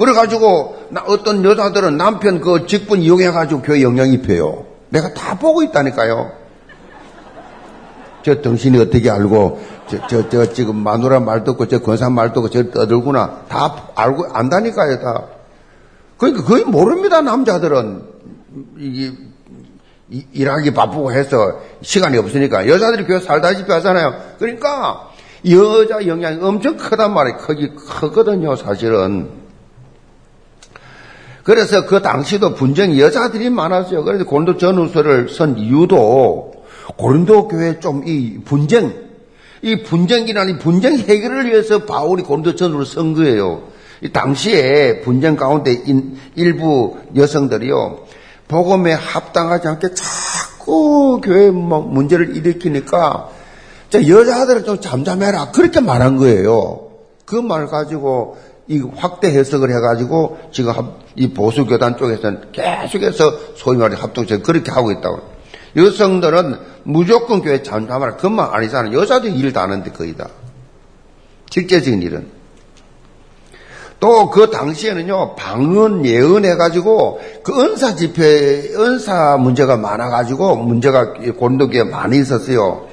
그래가지고, 0.00 0.88
어떤 1.06 1.44
여자들은 1.44 1.96
남편 1.96 2.40
그 2.40 2.66
직분 2.66 3.00
이용해가지고 3.00 3.62
교회 3.62 3.82
영향 3.82 4.12
입혀요. 4.12 4.64
내가 4.88 5.14
다 5.14 5.38
보고 5.38 5.62
있다니까요. 5.62 6.40
저 8.22 8.40
당신이 8.42 8.78
어떻게 8.78 9.10
알고 9.10 9.60
저, 9.88 10.06
저, 10.06 10.28
저 10.28 10.52
지금 10.52 10.76
마누라 10.76 11.20
말 11.20 11.44
듣고 11.44 11.66
저 11.68 11.80
권사 11.80 12.10
말 12.10 12.32
듣고 12.32 12.50
저 12.50 12.70
떠들구나 12.70 13.44
다 13.48 13.88
알고 13.94 14.26
안다니까요 14.32 15.00
다. 15.00 15.24
그러니까 16.18 16.44
거의 16.44 16.64
모릅니다 16.64 17.22
남자들은 17.22 18.02
이게 18.78 19.12
일하기 20.32 20.74
바쁘고 20.74 21.12
해서 21.12 21.60
시간이 21.82 22.18
없으니까 22.18 22.68
여자들이 22.68 23.06
교회 23.06 23.20
살다시피 23.20 23.70
하잖아요. 23.72 24.14
그러니까 24.38 25.08
여자 25.48 26.06
영향이 26.06 26.42
엄청 26.42 26.76
크단 26.76 27.14
말이에요. 27.14 27.38
크기 27.38 27.74
크거든요 27.74 28.56
사실은. 28.56 29.39
그래서 31.42 31.86
그 31.86 32.02
당시도 32.02 32.54
분쟁이 32.54 33.00
여자들이 33.00 33.50
많았어요. 33.50 34.04
그래서 34.04 34.24
고린도 34.24 34.58
전후서를 34.58 35.28
쓴 35.28 35.56
이유도 35.58 36.52
고린도 36.96 37.48
교회 37.48 37.78
좀 37.80 38.02
이 38.06 38.38
분쟁, 38.44 38.92
이 39.62 39.82
분쟁이라는 39.82 40.58
분쟁 40.58 40.98
해결을 40.98 41.46
위해서 41.46 41.84
바울이 41.84 42.22
고린도 42.22 42.56
전으로 42.56 42.84
쓴 42.84 43.14
거예요. 43.14 43.62
이 44.02 44.10
당시에 44.10 45.00
분쟁 45.00 45.36
가운데 45.36 45.82
일부 46.34 46.96
여성들이요, 47.14 47.98
복음에 48.48 48.92
합당하지 48.92 49.68
않게 49.68 49.94
자꾸 49.94 51.20
교회 51.22 51.50
뭐 51.50 51.80
문제를 51.80 52.36
일으키니까, 52.36 53.28
자, 53.90 54.08
여자들은 54.08 54.64
좀 54.64 54.80
잠잠해라. 54.80 55.50
그렇게 55.52 55.80
말한 55.80 56.16
거예요. 56.16 56.86
그 57.26 57.36
말 57.36 57.66
가지고 57.66 58.38
이 58.70 58.80
확대 58.96 59.28
해석을 59.36 59.68
해가지고 59.70 60.38
지금 60.52 60.72
이 61.16 61.32
보수교단 61.34 61.96
쪽에서는 61.96 62.52
계속해서 62.52 63.56
소위 63.56 63.76
말해 63.78 63.96
합동체 63.98 64.38
그렇게 64.38 64.70
하고 64.70 64.92
있다고. 64.92 65.18
여성들은 65.74 66.56
무조건 66.84 67.42
교회 67.42 67.64
잠잠하라. 67.64 68.14
그것만 68.14 68.48
아니잖아. 68.52 68.92
여자도 68.92 69.26
일 69.26 69.52
다 69.52 69.62
하는데 69.62 69.90
거의 69.90 70.16
다. 70.16 70.28
실제적인 71.50 72.00
일은. 72.00 72.28
또 73.98 74.30
그 74.30 74.50
당시에는요, 74.50 75.34
방언 75.34 76.06
예언해가지고, 76.06 77.20
그 77.42 77.60
은사 77.60 77.96
집회, 77.96 78.72
은사 78.74 79.36
문제가 79.36 79.76
많아가지고, 79.76 80.56
문제가 80.56 81.12
고린도교에 81.12 81.82
많이 81.84 82.18
있었어요. 82.18 82.86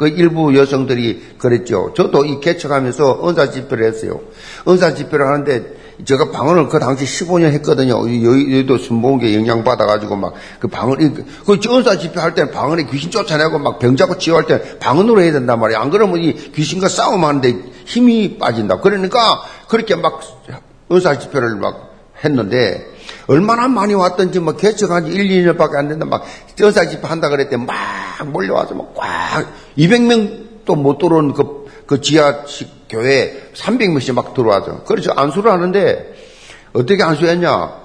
그 0.00 0.08
일부 0.08 0.56
여성들이 0.56 1.34
그랬죠. 1.36 1.92
저도 1.94 2.24
이 2.24 2.40
개척하면서 2.40 3.28
은사 3.28 3.50
집회를 3.50 3.84
했어요. 3.84 4.22
은사 4.66 4.94
집회를 4.94 5.26
하는데 5.26 5.78
제가 6.06 6.30
방언을 6.30 6.70
그 6.70 6.78
당시 6.78 7.04
15년 7.04 7.52
했거든요. 7.52 8.00
여의도 8.00 8.78
순봉교에 8.78 9.34
영향 9.34 9.62
받아가지고 9.62 10.16
막 10.16 10.32
그 10.58 10.68
방언, 10.68 10.96
그 11.44 11.58
은사 11.68 11.98
집회 11.98 12.18
할 12.18 12.34
때는 12.34 12.50
방언에 12.50 12.84
귀신 12.84 13.10
쫓아내고 13.10 13.58
막병 13.58 13.96
잡고 13.96 14.16
치유할 14.16 14.46
때 14.46 14.78
방언으로 14.78 15.20
해야 15.20 15.32
된단 15.32 15.60
말이에요. 15.60 15.78
안 15.78 15.90
그러면 15.90 16.18
이 16.18 16.32
귀신과 16.32 16.88
싸움하는데 16.88 17.54
힘이 17.84 18.38
빠진다. 18.38 18.80
그러니까 18.80 19.42
그렇게 19.68 19.96
막 19.96 20.22
은사 20.90 21.18
집회를 21.18 21.56
막 21.56 21.92
했는데 22.24 22.86
얼마나 23.30 23.68
많이 23.68 23.94
왔던지 23.94 24.40
뭐 24.40 24.56
개척한 24.56 25.06
지 25.06 25.12
1, 25.12 25.54
2년밖에 25.54 25.76
안 25.76 25.86
됐는데 25.86 26.04
막 26.04 26.24
은사 26.60 26.88
집회 26.88 27.06
한다 27.06 27.28
그랬더니 27.28 27.64
막 27.64 27.76
몰려와서 28.26 28.74
막 28.74 28.92
꽉 28.94 29.46
200명도 29.78 30.76
못 30.76 30.98
들어온 30.98 31.32
그, 31.32 31.66
그 31.86 32.00
지하식 32.00 32.88
교회 32.88 33.52
300명씩 33.54 34.14
막 34.14 34.34
들어와서. 34.34 34.82
그래서 34.84 35.12
안수를 35.12 35.52
하는데 35.52 36.12
어떻게 36.72 37.04
안수했냐? 37.04 37.80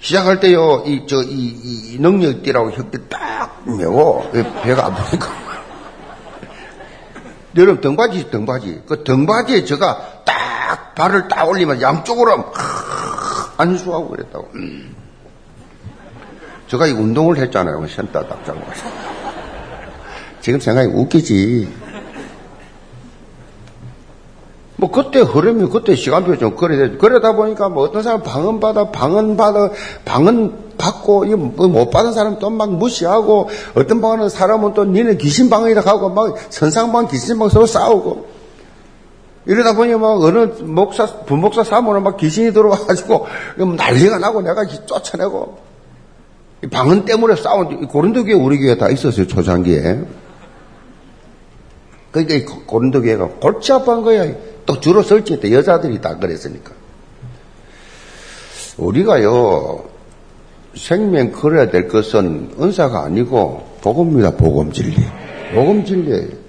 시작할 0.00 0.40
때요, 0.40 0.82
이, 0.86 1.06
저, 1.06 1.22
이, 1.22 1.94
이 1.94 1.98
능력띠라고 2.00 2.72
혁대 2.72 2.98
딱 3.08 3.62
메고, 3.64 4.28
배가 4.62 4.86
아프니까. 4.86 5.28
여러분, 7.56 7.80
등바지, 7.80 8.30
등바지. 8.30 8.82
그 8.86 9.04
등바지에 9.04 9.64
제가 9.64 10.22
딱 10.24 10.94
발을 10.96 11.28
딱 11.28 11.48
올리면 11.48 11.80
양쪽으로 11.80 12.52
안수하고 13.56 14.08
그랬다고. 14.08 14.48
제가 16.68 16.86
이 16.86 16.92
운동을 16.92 17.38
했잖아요. 17.38 17.86
센터 17.88 18.26
딱 18.26 18.44
잡고. 18.44 18.60
지금 20.40 20.60
생각이 20.60 20.88
웃기지. 20.92 21.86
뭐 24.78 24.90
그때 24.90 25.20
흐름이 25.20 25.70
그때 25.70 25.94
시간표 25.94 26.36
좀 26.36 26.54
그래 26.54 26.96
그러다 26.98 27.32
보니까 27.32 27.68
뭐 27.70 27.84
어떤 27.84 28.02
사람 28.02 28.22
방언 28.22 28.60
받아 28.60 28.90
방언 28.90 29.36
받아 29.36 29.70
방언 30.04 30.66
받고 30.76 31.24
이못 31.24 31.70
뭐 31.70 31.88
받은 31.88 32.12
사람 32.12 32.38
또 32.38 32.50
막 32.50 32.74
무시하고 32.74 33.48
어떤 33.74 34.02
방언은 34.02 34.28
사람은 34.28 34.74
또 34.74 34.84
니네 34.84 35.16
귀신 35.16 35.48
방언이라 35.48 35.80
하고 35.80 36.10
막 36.10 36.36
선상방 36.50 37.08
귀신 37.08 37.38
방 37.38 37.48
서로 37.48 37.64
싸우고 37.64 38.35
이러다 39.46 39.74
보니 39.74 39.94
막 39.94 40.20
어느 40.22 40.38
목사 40.62 41.06
부목사 41.06 41.64
사모는 41.64 42.02
막 42.02 42.16
귀신이 42.16 42.52
들어와가지고 42.52 43.26
난리가 43.76 44.18
나고 44.18 44.42
내가 44.42 44.66
쫓아내고 44.66 45.58
방언 46.70 47.04
때문에 47.04 47.36
싸운 47.36 47.86
고린도 47.86 48.24
교회 48.24 48.34
우리 48.34 48.58
교회 48.58 48.76
다 48.76 48.88
있었어요 48.90 49.26
초창기에 49.26 50.00
그러니까 52.24 52.54
고린도 52.66 53.02
교회가 53.02 53.28
골치 53.40 53.72
아파한 53.72 54.02
거야. 54.02 54.32
또 54.64 54.80
주로 54.80 55.02
설치할 55.02 55.40
때 55.40 55.52
여자들이 55.52 56.00
다 56.00 56.16
그랬으니까. 56.16 56.72
우리가요, 58.78 59.84
생명 60.74 61.32
걸어야 61.32 61.70
될 61.70 61.88
것은 61.88 62.54
은사가 62.58 63.04
아니고 63.04 63.78
복음입니다, 63.82 64.32
복음 64.36 64.72
진리. 64.72 64.96
복음 65.54 65.84
진리예요. 65.84 66.45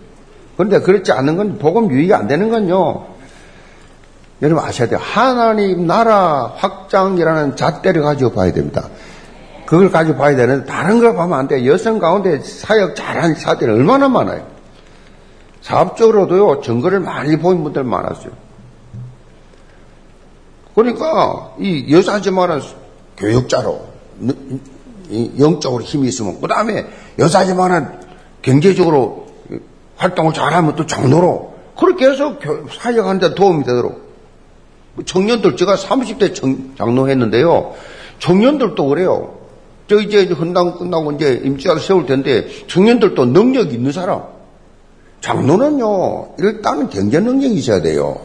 그런데 0.57 0.79
그렇지 0.81 1.11
않은 1.11 1.37
건 1.37 1.57
복음 1.59 1.91
유의가 1.91 2.17
안 2.17 2.27
되는 2.27 2.49
건요. 2.49 3.05
여러분 4.41 4.63
아셔야 4.63 4.87
돼요. 4.89 4.99
하나님 5.01 5.87
나라 5.87 6.53
확장이라는 6.57 7.55
잣대를 7.55 8.01
가지고 8.01 8.33
봐야 8.33 8.51
됩니다. 8.51 8.89
그걸 9.65 9.91
가지고 9.91 10.17
봐야 10.17 10.35
되는데 10.35 10.65
다른 10.65 10.99
걸 10.99 11.13
보면 11.13 11.33
안 11.33 11.47
돼요. 11.47 11.71
여성 11.71 11.99
가운데 11.99 12.39
사역 12.39 12.95
잘하는 12.95 13.35
사들이 13.35 13.71
얼마나 13.71 14.09
많아요. 14.09 14.45
사업적으로도요, 15.61 16.61
증거를 16.61 17.01
많이 17.01 17.37
보인 17.37 17.63
분들 17.63 17.83
많았어요. 17.83 18.31
그러니까, 20.73 21.51
이 21.59 21.91
여사지만은 21.91 22.61
교육자로, 23.17 23.85
영적으로 25.39 25.83
힘이 25.83 26.07
있으면, 26.07 26.39
그 26.39 26.47
다음에 26.47 26.85
여사지만은 27.19 27.99
경제적으로 28.41 29.26
활동을 29.97 30.33
잘하면 30.33 30.75
또 30.75 30.85
장로로, 30.85 31.53
그렇게 31.77 32.07
해서 32.07 32.37
사역하는 32.79 33.19
데 33.19 33.35
도움이 33.35 33.63
되도록. 33.63 34.07
청년들, 35.05 35.57
제가 35.57 35.75
30대 35.75 36.77
장로 36.77 37.09
했는데요. 37.09 37.75
청년들도 38.19 38.87
그래요. 38.87 39.35
저 39.87 39.99
이제 39.99 40.25
헌당 40.25 40.77
끝나고 40.77 41.13
이제 41.13 41.41
임시학 41.43 41.79
세울 41.79 42.05
텐데, 42.05 42.47
청년들도 42.67 43.25
능력 43.25 43.73
있는 43.73 43.91
사람, 43.91 44.23
장로는요, 45.21 46.35
일단은 46.39 46.89
경제 46.89 47.19
능력이 47.19 47.55
있어야 47.55 47.81
돼요. 47.81 48.19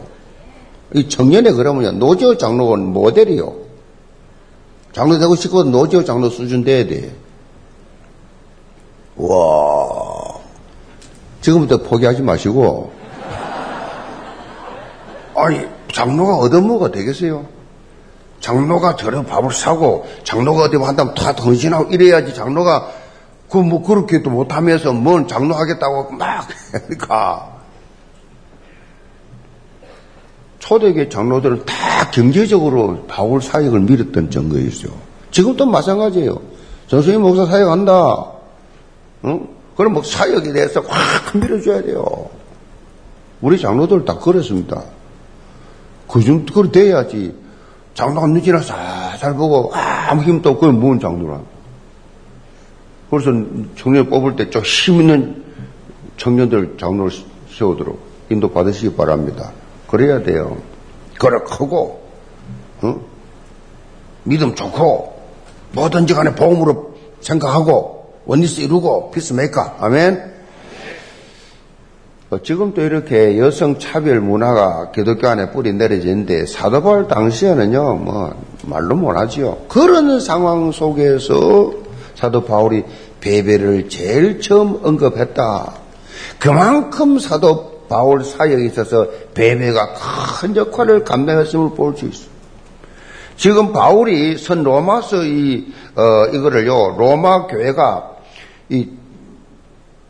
이 0.93 1.07
청년에 1.09 1.51
그러면요, 1.51 1.91
노지호 1.93 2.37
장로는 2.37 2.85
모델이요. 2.85 3.63
장로 4.93 5.17
되고 5.17 5.35
싶거든 5.35 5.71
노지호 5.71 6.03
장로 6.03 6.29
수준 6.29 6.63
돼야 6.63 6.85
돼. 6.85 7.15
와, 9.15 10.12
지금부터 11.43 11.77
포기하지 11.83 12.21
마시고, 12.21 12.91
아니, 15.35 15.67
장로가 15.91 16.37
얻어먹어 16.37 16.89
되겠어요? 16.89 17.45
장로가 18.39 18.95
저런 18.95 19.25
밥을 19.25 19.51
사고, 19.51 20.07
장로가 20.23 20.63
어디 20.63 20.77
한다면 20.77 21.13
다 21.13 21.33
헌신하고 21.33 21.91
이래야지 21.91 22.33
장로가, 22.33 22.87
그 23.49 23.57
뭐 23.59 23.83
그렇게도 23.83 24.31
못하면서 24.31 24.93
뭔 24.93 25.27
장로 25.27 25.53
하겠다고 25.53 26.11
막 26.13 26.47
하니까. 26.71 27.53
초대교 30.57 31.09
장로들은 31.09 31.65
다 31.65 32.09
경제적으로 32.09 33.03
바울 33.07 33.41
사역을 33.41 33.81
밀었던 33.81 34.31
증거였어요. 34.31 34.91
지금도 35.29 35.65
마찬가지예요. 35.65 36.41
정수님 36.87 37.21
목사 37.21 37.45
사역한다. 37.45 38.31
응? 39.25 39.47
그럼 39.75 39.93
뭐 39.93 40.03
사역에 40.03 40.51
대해서 40.53 40.81
확 40.81 41.35
밀어줘야 41.35 41.81
돼요. 41.81 42.29
우리 43.41 43.59
장로들 43.59 44.05
다 44.05 44.17
그랬습니다. 44.19 44.83
그 46.07 46.23
정도, 46.23 46.53
그래 46.53 46.71
돼야지. 46.71 47.35
장로가 47.93 48.27
눈치나 48.27 48.59
살살 48.59 49.35
보고 49.35 49.71
아무 49.73 50.23
힘도 50.23 50.51
없고 50.51 50.71
무슨 50.71 50.99
장로라. 50.99 51.41
그래서 53.09 53.31
청년 53.75 54.09
뽑을 54.09 54.35
때 54.35 54.49
좀 54.49 54.63
힘 54.63 55.01
있는 55.01 55.43
청년들 56.17 56.77
장로를 56.79 57.11
세우도록 57.51 57.99
인도 58.29 58.51
받으시기 58.51 58.95
바랍니다. 58.95 59.51
그래야 59.87 60.23
돼요. 60.23 60.57
거룩하고, 61.19 62.01
응? 62.83 63.01
믿음 64.23 64.55
좋고, 64.55 65.21
뭐든지 65.73 66.13
간에 66.15 66.33
복음으로 66.33 66.95
생각하고, 67.21 68.02
oneness 68.25 68.61
이루고, 68.61 69.11
peacemaker. 69.11 69.75
아멘? 69.79 70.33
어, 72.29 72.41
지금도 72.41 72.81
이렇게 72.81 73.37
여성 73.37 73.77
차별 73.79 74.19
문화가 74.19 74.91
기독교 74.91 75.27
안에 75.27 75.51
뿌리 75.51 75.73
내려지는데 75.73 76.45
사도바울 76.45 77.07
당시에는요, 77.07 77.95
뭐, 77.95 78.33
말로 78.63 78.95
못하지요. 78.95 79.57
그런 79.67 80.19
상황 80.19 80.71
속에서 80.71 81.73
사도 82.15 82.43
바울이 82.45 82.83
베베를 83.19 83.89
제일 83.89 84.39
처음 84.41 84.79
언급했다. 84.83 85.73
그만큼 86.39 87.19
사도 87.19 87.83
바울 87.89 88.23
사역에 88.23 88.65
있어서 88.65 89.07
베베가 89.33 89.93
큰 90.39 90.55
역할을 90.55 91.03
감당했음을 91.03 91.71
볼 91.75 91.95
수 91.95 92.05
있어. 92.05 92.33
지금 93.35 93.73
바울이 93.73 94.37
선 94.37 94.63
로마서 94.63 95.23
이, 95.23 95.65
어, 95.95 96.27
이거를요, 96.33 96.95
로마 96.97 97.47
교회가 97.47 98.12
이 98.73 98.89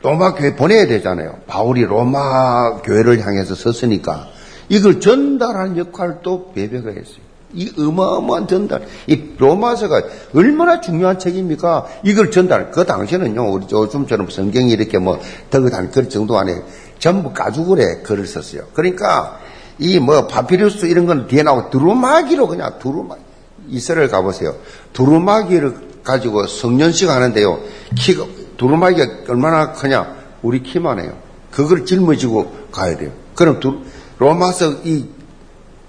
로마 0.02 0.34
교회 0.34 0.56
보내야 0.56 0.88
되잖아요. 0.88 1.40
바울이 1.48 1.84
로마 1.84 2.82
교회를 2.82 3.26
향해서 3.26 3.56
섰으니까 3.56 4.28
이걸 4.70 5.00
전달하는 5.00 5.78
역할도 5.78 6.54
베베가 6.54 6.90
했어요. 6.90 7.34
이 7.56 7.72
어마어마한 7.78 8.48
전달, 8.48 8.88
이 9.06 9.36
로마서가 9.38 10.02
얼마나 10.34 10.82
중요한 10.82 11.20
책입니까? 11.20 11.86
이걸 12.04 12.32
전달, 12.32 12.72
그 12.72 12.84
당시에는요, 12.84 13.52
우리 13.52 13.68
요즘처럼 13.72 14.32
성경이 14.32 14.72
이렇게 14.72 14.98
뭐, 14.98 15.20
글 15.52 16.10
정도 16.10 16.38
안에 16.40 16.64
전부 16.98 17.32
가죽을에 17.32 18.02
글을 18.02 18.26
썼어요. 18.26 18.64
그러니까, 18.74 19.40
이 19.78 20.00
뭐, 20.00 20.26
파피루스 20.26 20.88
이런 20.88 21.06
건 21.06 21.28
뒤에 21.28 21.44
나오고, 21.44 21.70
두루마기로 21.70 22.48
그냥, 22.48 22.80
두루마기. 22.80 23.22
이스라엘 23.70 24.08
가보세요. 24.08 24.56
두루마기를 24.94 25.76
가지고 26.04 26.48
성년식 26.48 27.08
하는데요. 27.08 27.60
키가, 27.96 28.26
두루마기가 28.58 29.32
얼마나 29.32 29.72
크냐? 29.74 30.16
우리 30.42 30.62
키만 30.62 31.00
해요. 31.00 31.18
그걸 31.52 31.86
짊어지고 31.86 32.68
가야 32.72 32.98
돼요. 32.98 33.12
그럼 33.36 33.60
두, 33.60 33.82
로마서 34.20 34.82
이 34.84 35.06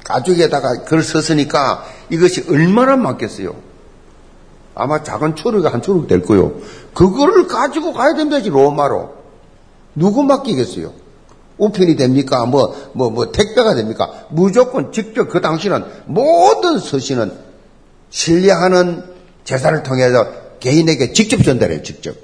가죽에다가 0.05 0.85
글을 0.85 1.03
썼으니까 1.03 1.85
이것이 2.11 2.45
얼마나 2.49 2.97
맞겠어요? 2.97 3.55
아마 4.75 5.03
작은 5.03 5.37
초록이 5.37 5.67
한 5.67 5.83
초록 5.83 6.09
될 6.09 6.23
거요. 6.23 6.61
그거를 6.95 7.47
가지고 7.47 7.93
가야 7.93 8.15
된다지, 8.15 8.51
로마로. 8.51 9.15
누구 9.95 10.25
맡기겠어요? 10.25 10.93
우편이 11.57 11.97
됩니까? 11.97 12.45
뭐, 12.47 12.75
뭐, 12.93 13.11
뭐, 13.11 13.31
택배가 13.31 13.75
됩니까? 13.75 14.27
무조건 14.31 14.93
직접 14.93 15.29
그 15.29 15.41
당시는 15.41 15.85
모든 16.07 16.79
서신은 16.79 17.33
신뢰하는 18.11 19.05
제사를 19.45 19.83
통해서 19.85 20.27
개인에게 20.59 21.13
직접 21.13 21.43
전달해요, 21.43 21.83
직접. 21.83 22.17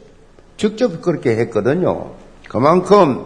직접 0.61 1.01
그렇게 1.01 1.31
했거든요. 1.38 2.11
그만큼 2.46 3.25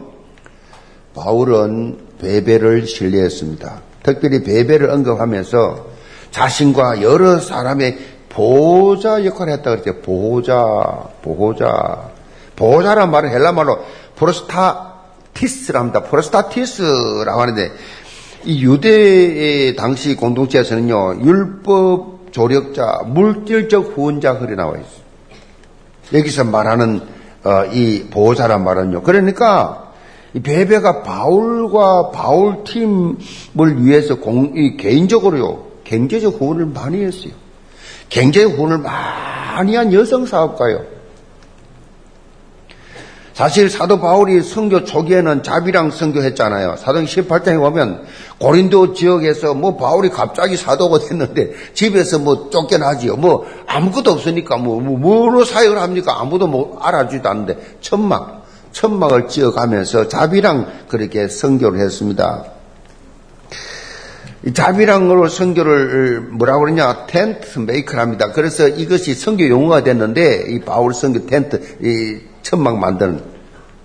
바울은 1.17 1.99
베베를 2.21 2.87
신뢰했습니다. 2.87 3.83
특별히 4.05 4.45
베베를 4.45 4.89
언급하면서 4.89 5.85
자신과 6.31 7.03
여러 7.03 7.41
사람의 7.41 7.99
보호자 8.29 9.25
역할을 9.25 9.53
했다 9.55 9.71
그랬죠. 9.71 10.01
보호자, 10.03 11.09
보호자. 11.23 12.11
보호자란 12.55 13.11
말은 13.11 13.31
헬라 13.31 13.51
말로 13.51 13.85
프로스타티스랍니다. 14.15 16.05
프로스타티스라고 16.05 17.41
하는데 17.41 17.73
이 18.45 18.65
유대의 18.65 19.75
당시 19.75 20.15
공동체에서는요 20.15 21.25
율법 21.25 22.31
조력자, 22.31 23.01
물질적 23.07 23.95
후원자 23.97 24.39
그리 24.39 24.55
나와 24.55 24.75
있어요. 24.75 25.05
여기서 26.13 26.45
말하는 26.45 27.14
어, 27.45 27.67
이 27.67 28.05
보호자란 28.11 28.65
말은요. 28.65 29.03
그러니까 29.03 29.93
이 30.33 30.41
베베가 30.41 31.03
바울과 31.03 32.11
바울 32.11 32.65
팀을 32.65 33.85
위해서 33.85 34.17
공, 34.17 34.55
개인적으로요 34.77 35.67
경제적 35.85 36.41
후원을 36.41 36.67
많이 36.67 37.05
했어요. 37.05 37.33
경제적 38.09 38.59
후원을 38.59 38.79
많이 38.79 39.77
한 39.77 39.93
여성 39.93 40.27
사업가요. 40.27 40.94
사실 43.35 43.69
사도 43.69 43.99
바울이 44.01 44.43
선교 44.43 44.85
초기에는 44.85 45.43
자비랑 45.43 45.91
선교했잖아요. 45.91 46.77
사도행 46.77 47.05
18장에 47.05 47.59
보면 47.59 48.05
고린도 48.39 48.95
지역에서 48.95 49.55
뭐 49.55 49.77
바울이 49.77 50.09
갑자기 50.09 50.57
사도가 50.57 51.01
됐는데 51.01 51.51
집에서 51.75 52.21
뭐 52.21 52.49
쫓겨나지요. 52.51 53.17
뭐 53.17 53.45
아무것도 53.67 54.13
없으니까 54.13 54.57
뭐, 54.57 54.81
뭐 54.81 54.97
뭐로 54.99 55.45
사역을 55.45 55.79
합니까? 55.79 56.21
아무도 56.21 56.47
뭐 56.47 56.79
알아주지도 56.81 57.29
않는데 57.29 57.59
천막 57.81 58.45
천막을 58.71 59.27
지어가면서 59.27 60.07
자비량 60.07 60.85
그렇게 60.89 61.27
선교를 61.27 61.81
했습니다. 61.81 62.45
자비량으로 64.53 65.27
선교를 65.27 66.21
뭐라고 66.21 66.61
그러냐 66.61 67.07
tent 67.07 67.59
maker랍니다. 67.59 68.31
그래서 68.31 68.69
이것이 68.69 69.15
선교 69.15 69.49
용어가 69.49 69.83
됐는데 69.83 70.45
이 70.51 70.61
바울 70.61 70.95
선교 70.95 71.27
텐트 71.27 71.79
이 71.83 72.34
천막 72.45 72.79
만드는 72.79 73.23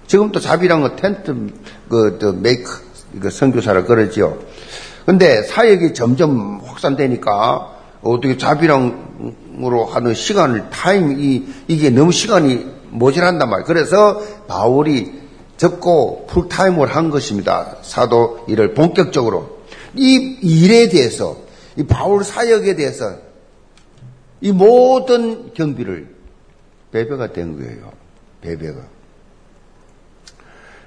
지금도 0.05 0.39
자비량은 0.39 0.95
tent 0.97 1.51
그 1.89 2.39
메이커 2.41 2.71
그 3.19 3.31
선교사를 3.31 3.85
그러지요. 3.85 4.37
근데 5.05 5.41
사역이 5.41 5.95
점점 5.95 6.61
확산되니까 6.63 7.77
어떻게 8.01 8.37
자비량으로 8.37 9.85
하는 9.85 10.13
시간을 10.13 10.69
타임 10.69 11.19
이 11.19 11.45
이게 11.67 11.89
너무 11.89 12.11
시간이 12.11 12.67
모자란단 12.91 13.49
말이에요. 13.49 13.65
그래서 13.65 14.21
바울이 14.47 15.19
접고 15.57 16.27
풀타임을 16.27 16.95
한 16.95 17.09
것입니다. 17.09 17.77
사도 17.81 18.45
일을 18.47 18.73
본격적으로 18.73 19.59
이 19.95 20.37
일에 20.41 20.89
대해서 20.89 21.37
이 21.75 21.83
바울 21.83 22.23
사역에 22.23 22.75
대해서 22.75 23.15
이 24.41 24.51
모든 24.51 25.53
경비를 25.53 26.07
배배가 26.91 27.33
된 27.33 27.57
거예요. 27.57 27.91
베베가. 28.41 28.79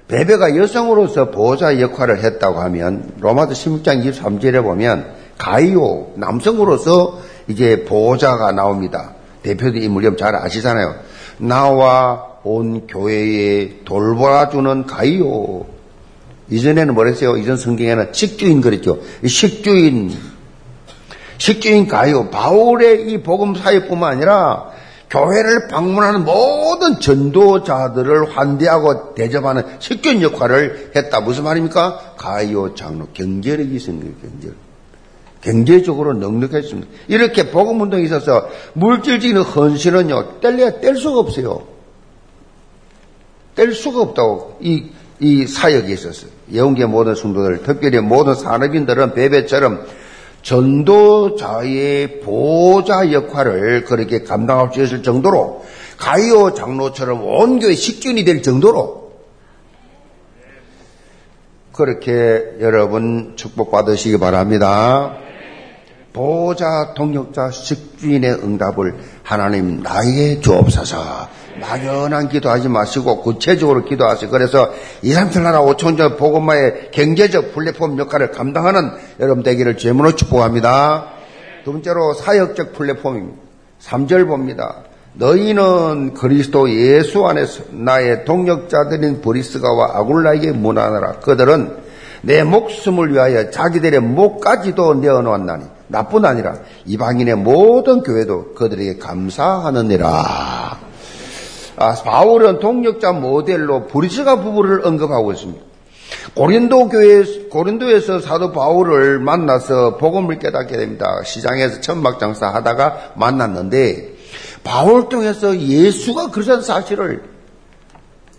베베가 0.07 0.57
여성으로서 0.57 1.31
보호자 1.31 1.79
역할을 1.79 2.23
했다고 2.23 2.59
하면 2.59 3.13
로마서 3.19 3.53
16장 3.53 4.05
23절에 4.05 4.61
보면 4.61 5.13
가이오 5.37 6.13
남성으로서 6.15 7.19
이제 7.47 7.85
보호자가 7.85 8.51
나옵니다. 8.51 9.13
대표도 9.43 9.77
인물이면 9.77 10.17
잘 10.17 10.35
아시잖아요. 10.35 10.95
나와 11.37 12.33
온 12.43 12.87
교회에 12.87 13.83
돌봐주는 13.85 14.85
가이오. 14.85 15.65
이전에는 16.49 16.93
뭐랬어요? 16.93 17.37
이전 17.37 17.57
성경에는 17.57 18.09
식주인 18.11 18.61
그랬죠. 18.61 18.99
식주인, 19.25 20.11
식주인 21.37 21.87
가이오. 21.87 22.29
바울의 22.29 23.09
이 23.09 23.23
복음 23.23 23.55
사역뿐만 23.55 24.11
아니라 24.17 24.72
교회를 25.13 25.67
방문하는 25.67 26.25
모든 26.25 26.99
전도자들을 26.99 28.35
환대하고 28.35 29.13
대접하는 29.13 29.63
식견 29.77 30.23
역할을 30.23 30.91
했다. 30.95 31.21
무슨 31.21 31.43
말입니까? 31.43 32.15
가이오 32.17 32.73
장로 32.73 33.07
경제력이 33.13 33.77
거예요. 33.77 34.15
경제력. 34.21 34.55
경제적으로 35.41 36.13
넉넉했습니다. 36.13 36.87
이렇게 37.09 37.51
복음 37.51 37.81
운동에 37.81 38.01
있어서 38.03 38.49
물질적인 38.73 39.37
헌신은요 39.37 40.39
뗄래야 40.39 40.79
뗄 40.79 40.97
수가 40.97 41.19
없어요. 41.19 41.67
뗄 43.53 43.73
수가 43.75 44.01
없다고 44.01 44.57
이, 44.61 44.85
이 45.19 45.45
사역에 45.45 45.93
있어서 45.93 46.25
예언계 46.51 46.87
모든 46.87 47.13
성도들, 47.13 47.61
특별히 47.63 47.99
모든 47.99 48.33
산업인들은 48.33 49.13
베베처럼 49.13 49.85
전도자의 50.43 52.19
보호자 52.19 53.11
역할을 53.11 53.85
그렇게 53.85 54.23
감당할 54.23 54.71
수 54.73 54.83
있을 54.83 55.01
정도로 55.01 55.65
가이오 55.97 56.53
장로처럼 56.53 57.23
온 57.23 57.59
교회 57.59 57.73
식균이 57.73 58.25
될 58.25 58.41
정도로 58.41 59.03
그렇게 61.71 62.57
여러분 62.59 63.33
축복받으시기 63.35 64.19
바랍니다. 64.19 65.15
보호자, 66.11 66.93
동역자, 66.93 67.49
식주인의 67.49 68.33
응답을 68.33 68.95
하나님 69.23 69.81
나에게 69.81 70.41
주옵소서. 70.41 71.42
막연한 71.63 72.29
기도하지 72.29 72.67
마시고 72.67 73.21
구체적으로 73.21 73.85
기도하세요. 73.85 74.29
그래서 74.29 74.69
2, 75.01 75.13
3, 75.13 75.31
7 75.31 75.43
나라 75.43 75.61
5천전 75.61 76.17
복음마의 76.17 76.91
경제적 76.91 77.53
플랫폼 77.53 77.97
역할을 77.97 78.31
감당하는 78.31 78.91
여러분 79.19 79.43
되기를 79.43 79.77
죄문으로 79.77 80.15
축복합니다. 80.15 81.05
두 81.63 81.71
번째로 81.71 82.13
사역적 82.13 82.73
플랫폼입니다. 82.73 83.41
3절 83.81 84.27
봅니다. 84.27 84.83
너희는 85.13 86.13
그리스도 86.13 86.69
예수 86.69 87.25
안에서 87.25 87.63
나의 87.71 88.25
동역자들인 88.25 89.21
브리스가와 89.21 89.97
아굴라에게 89.99 90.51
문안하라. 90.51 91.19
그들은 91.19 91.83
내 92.21 92.43
목숨을 92.43 93.13
위하여 93.13 93.51
자기들의 93.51 93.99
목까지도 93.99 94.95
내어놓았나니 94.95 95.65
나뿐 95.87 96.25
아니라 96.25 96.55
이방인의 96.85 97.35
모든 97.35 98.01
교회도 98.01 98.53
그들에게 98.53 98.97
감사하느니라. 98.97 100.82
아, 101.75 101.93
바울은 101.95 102.59
동력자 102.59 103.13
모델로 103.13 103.87
브리스가 103.87 104.41
부부를 104.41 104.85
언급하고 104.85 105.31
있습니다. 105.31 105.63
고린도 106.35 106.89
교회, 106.89 107.23
고린도에서 107.49 108.19
사도 108.19 108.51
바울을 108.51 109.19
만나서 109.19 109.97
복음을 109.97 110.39
깨닫게 110.39 110.77
됩니다. 110.77 111.05
시장에서 111.23 111.81
천막 111.81 112.19
장사 112.19 112.47
하다가 112.47 113.13
만났는데, 113.15 114.13
바울 114.63 115.09
통해서 115.09 115.57
예수가 115.57 116.31
그러한 116.31 116.61
사실을 116.61 117.23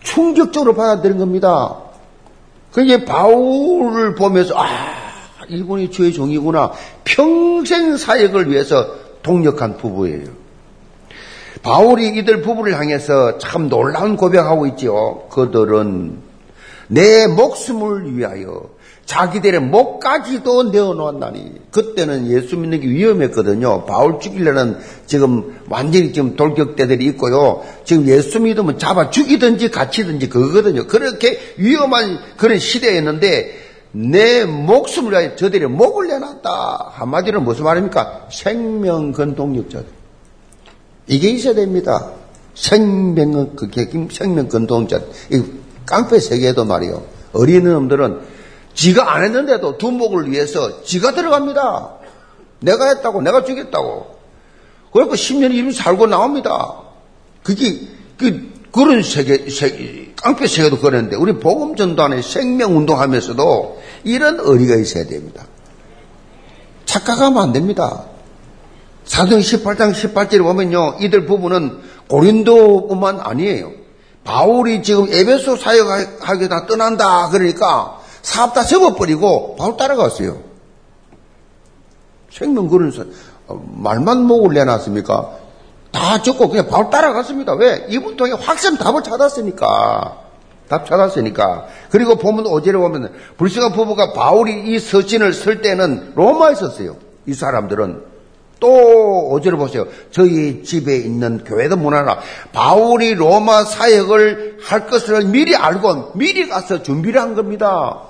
충격적으로 0.00 0.74
받아들인 0.74 1.18
겁니다. 1.18 1.76
그게 2.72 3.04
바울을 3.04 4.14
보면서, 4.14 4.54
아, 4.56 4.66
이분이 5.48 5.90
주의 5.90 6.12
종이구나. 6.12 6.72
평생 7.04 7.96
사역을 7.96 8.50
위해서 8.50 8.86
동력한 9.22 9.76
부부예요. 9.76 10.43
바울이 11.64 12.18
이들 12.18 12.42
부부를 12.42 12.78
향해서 12.78 13.38
참 13.38 13.70
놀라운 13.70 14.16
고백하고 14.16 14.66
있지요. 14.68 15.22
그들은 15.30 16.18
내 16.88 17.26
목숨을 17.26 18.16
위하여 18.16 18.68
자기들의 19.06 19.60
목까지도 19.60 20.64
내어놓았나니 20.64 21.70
그때는 21.70 22.30
예수 22.30 22.58
믿는 22.58 22.80
게 22.80 22.88
위험했거든요. 22.88 23.86
바울 23.86 24.20
죽이려는 24.20 24.78
지금 25.06 25.58
완전히 25.70 26.12
지금 26.12 26.36
돌격대들이 26.36 27.04
있고요. 27.06 27.62
지금 27.84 28.06
예수 28.08 28.40
믿으면 28.40 28.78
잡아 28.78 29.08
죽이든지 29.08 29.70
갇히든지 29.70 30.28
그거거든요. 30.28 30.86
그렇게 30.86 31.38
위험한 31.56 32.18
그런 32.36 32.58
시대였는데 32.58 33.64
내 33.92 34.44
목숨을 34.44 35.12
위하여 35.12 35.36
저들의 35.36 35.68
목을 35.68 36.08
내놨다. 36.08 36.90
한마디로 36.92 37.40
무슨 37.40 37.64
말입니까? 37.64 38.26
생명건동력자들. 38.30 40.03
이게 41.06 41.30
있어야 41.30 41.54
됩니다. 41.54 42.10
생명, 42.54 43.56
그게 43.56 43.90
생명건동자. 44.10 45.00
이 45.32 45.42
깡패 45.84 46.18
세계에도 46.18 46.64
말이요. 46.64 47.02
어린 47.32 47.64
놈들은 47.64 48.20
지가 48.74 49.14
안 49.14 49.24
했는데도 49.24 49.78
두목을 49.78 50.30
위해서 50.30 50.82
지가 50.82 51.12
들어갑니다. 51.12 51.90
내가 52.60 52.88
했다고, 52.88 53.22
내가 53.22 53.44
죽였다고. 53.44 54.14
그리고 54.92 55.12
10년 55.12 55.52
이름 55.52 55.72
살고 55.72 56.06
나옵니다. 56.06 56.80
그게, 57.42 57.80
그, 58.16 58.52
그런 58.72 59.02
세계, 59.02 59.50
세계, 59.50 60.12
깡패 60.16 60.46
세계도 60.46 60.78
그랬는데, 60.78 61.16
우리 61.16 61.34
복음전도안에 61.34 62.22
생명 62.22 62.76
운동 62.76 63.00
하면서도 63.00 63.82
이런 64.04 64.38
의리가 64.40 64.76
있어야 64.76 65.04
됩니다. 65.04 65.46
착각하면 66.86 67.42
안 67.42 67.52
됩니다. 67.52 68.06
사도행 69.04 69.40
18장 69.40 69.92
18절에 69.92 70.42
보면요. 70.42 70.96
이들 71.00 71.26
부부는 71.26 71.80
고린도뿐만 72.08 73.20
아니에요. 73.20 73.72
바울이 74.24 74.82
지금 74.82 75.06
에베소 75.12 75.56
사역하게 75.56 76.48
다 76.48 76.66
떠난다 76.66 77.28
그러니까 77.28 78.00
사업 78.22 78.54
다 78.54 78.64
접어버리고 78.64 79.56
바울 79.56 79.76
따라갔어요. 79.76 80.38
생명 82.30 82.68
그런 82.68 82.90
어, 83.46 83.62
말만 83.76 84.24
목을 84.24 84.54
내놨습니까? 84.54 85.30
다 85.92 86.22
적고 86.22 86.48
그냥 86.48 86.66
바울 86.68 86.90
따라갔습니다. 86.90 87.54
왜? 87.54 87.86
이분 87.88 88.16
통해 88.16 88.32
확신 88.32 88.76
답을 88.76 89.02
찾았으니까. 89.02 90.24
답 90.68 90.86
찾았으니까. 90.86 91.66
그리고 91.90 92.16
보면 92.16 92.46
오제를 92.46 92.80
보면 92.80 93.12
불시가 93.36 93.70
부부가 93.72 94.14
바울이 94.14 94.74
이 94.74 94.78
서신을 94.78 95.34
쓸 95.34 95.60
때는 95.60 96.12
로마에 96.16 96.52
있었어요. 96.52 96.96
이 97.26 97.34
사람들은 97.34 98.13
또 98.64 99.28
어제를 99.30 99.58
보세요. 99.58 99.86
저희 100.10 100.62
집에 100.62 100.96
있는 100.96 101.44
교회도 101.44 101.76
문화나 101.76 102.18
바울이 102.54 103.12
로마 103.12 103.62
사역을 103.62 104.60
할 104.62 104.86
것을 104.86 105.26
미리 105.26 105.54
알고 105.54 106.12
미리 106.14 106.48
가서 106.48 106.82
준비를 106.82 107.20
한 107.20 107.34
겁니다. 107.34 108.00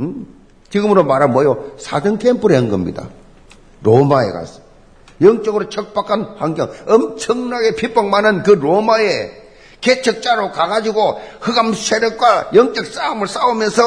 음? 0.00 0.26
지금으로 0.70 1.04
말하면 1.04 1.34
뭐요? 1.34 1.72
사전 1.76 2.18
캠프를 2.18 2.56
한 2.56 2.70
겁니다. 2.70 3.10
로마에 3.82 4.30
가서. 4.30 4.62
영적으로 5.20 5.68
척박한 5.68 6.36
환경, 6.38 6.70
엄청나게 6.86 7.74
핍박 7.74 8.06
많은 8.06 8.44
그 8.44 8.52
로마에 8.52 9.30
개척자로 9.82 10.52
가가지고 10.52 11.20
흑암 11.40 11.74
세력과 11.74 12.52
영적 12.54 12.86
싸움을 12.86 13.28
싸우면서 13.28 13.82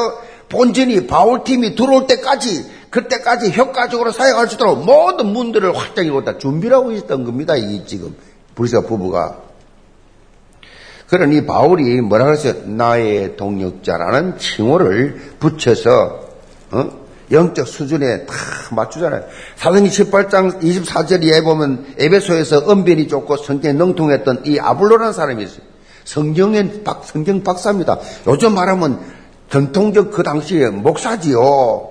본전이 0.52 1.06
바울팀이 1.06 1.74
들어올 1.74 2.06
때까지 2.06 2.70
그때까지 2.90 3.52
효과적으로 3.52 4.12
사용할 4.12 4.48
수 4.48 4.56
있도록 4.56 4.84
모든 4.84 5.28
문들을 5.28 5.74
확장해 5.74 6.10
보다 6.10 6.36
준비를 6.36 6.76
하고 6.76 6.92
있었던 6.92 7.24
겁니다. 7.24 7.56
이 7.56 7.86
지금 7.86 8.14
불사 8.54 8.82
부부가. 8.82 9.38
그러니 11.08 11.46
바울이 11.46 12.02
뭐라 12.02 12.26
그랬어요? 12.26 12.66
나의 12.66 13.36
동력자라는 13.36 14.36
칭호를 14.36 15.36
붙여서 15.40 16.20
어? 16.72 16.90
영적 17.30 17.66
수준에 17.66 18.26
다 18.26 18.34
맞추잖아요. 18.72 19.24
사도행 19.56 19.86
18장 19.86 20.60
24절 20.62 21.24
에 21.32 21.40
보면 21.40 21.94
에베소에서 21.98 22.64
언변이 22.66 23.08
좋고 23.08 23.38
성경에 23.38 23.72
능통했던 23.72 24.42
이 24.44 24.58
아블로라는 24.58 25.14
사람이 25.14 25.42
있어요. 25.44 25.62
성경의 26.04 26.82
박, 26.84 27.04
성경 27.06 27.42
박사입니다. 27.42 27.98
요즘 28.26 28.54
말하면 28.54 29.21
전통적 29.52 30.10
그 30.12 30.22
당시에 30.22 30.70
목사지요. 30.70 31.90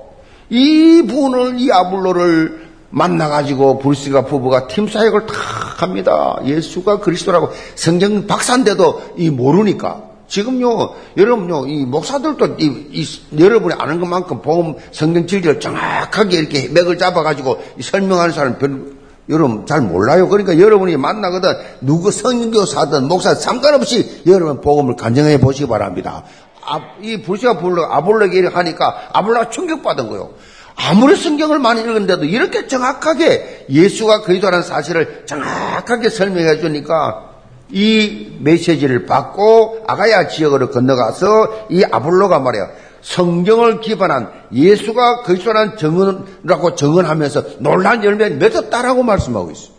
이 0.49 1.03
분을 1.07 1.59
이 1.59 1.71
아블로를 1.71 2.71
만나가지고 2.89 3.77
불스가 3.77 4.25
부부가 4.25 4.67
팀 4.67 4.87
사역을 4.87 5.27
다 5.27 5.35
합니다. 5.77 6.39
예수가 6.43 6.99
그리스도라고 6.99 7.49
성경 7.75 8.25
박사인데도 8.25 9.13
이 9.17 9.29
모르니까. 9.29 10.09
지금요, 10.27 10.93
여러분요, 11.17 11.67
이 11.67 11.85
목사들도 11.85 12.55
이, 12.57 12.87
이 12.91 13.05
여러분이 13.37 13.75
아는 13.77 13.99
것만큼 13.99 14.41
보험 14.41 14.77
성경 14.91 15.27
진리를 15.27 15.59
정확하게 15.59 16.37
이렇게 16.37 16.67
맥을 16.69 16.97
잡아가지고 16.97 17.61
설명하는 17.79 18.33
사람 18.33 18.57
별, 18.57 18.93
여러분 19.29 19.65
잘 19.65 19.81
몰라요. 19.81 20.27
그러니까 20.29 20.57
여러분이 20.57 20.97
만나거든 20.97 21.53
누구 21.81 22.11
선교사든 22.11 23.07
목사 23.07 23.35
상관없이 23.35 24.23
여러분 24.25 24.61
복음을 24.61 24.95
간증해 24.95 25.39
보시기 25.39 25.67
바랍니다. 25.67 26.23
아, 26.71 26.79
이 27.01 27.21
불시가 27.21 27.57
불러 27.57 27.83
아볼레게 27.83 28.47
하니까 28.47 29.09
아볼레가 29.11 29.49
충격받은 29.49 30.07
거예요. 30.07 30.31
아무리 30.75 31.17
성경을 31.17 31.59
많이 31.59 31.81
읽었는데도 31.81 32.23
이렇게 32.23 32.67
정확하게 32.67 33.65
예수가 33.69 34.21
그리스도라는 34.21 34.63
사실을 34.63 35.25
정확하게 35.25 36.09
설명해 36.09 36.59
주니까 36.59 37.29
이 37.69 38.37
메시지를 38.39 39.05
받고 39.05 39.83
아가야 39.85 40.29
지역으로 40.29 40.69
건너가서 40.69 41.67
이 41.71 41.83
아볼로가 41.83 42.39
말이야 42.39 42.69
성경을 43.01 43.81
기반한 43.81 44.31
예수가 44.53 45.23
그리스도라는 45.23 45.75
정언이라고 45.75 46.75
정언하면서 46.75 47.59
놀란 47.59 48.03
열매를 48.03 48.37
맺었다라고 48.37 49.03
말씀하고 49.03 49.51
있어요. 49.51 49.73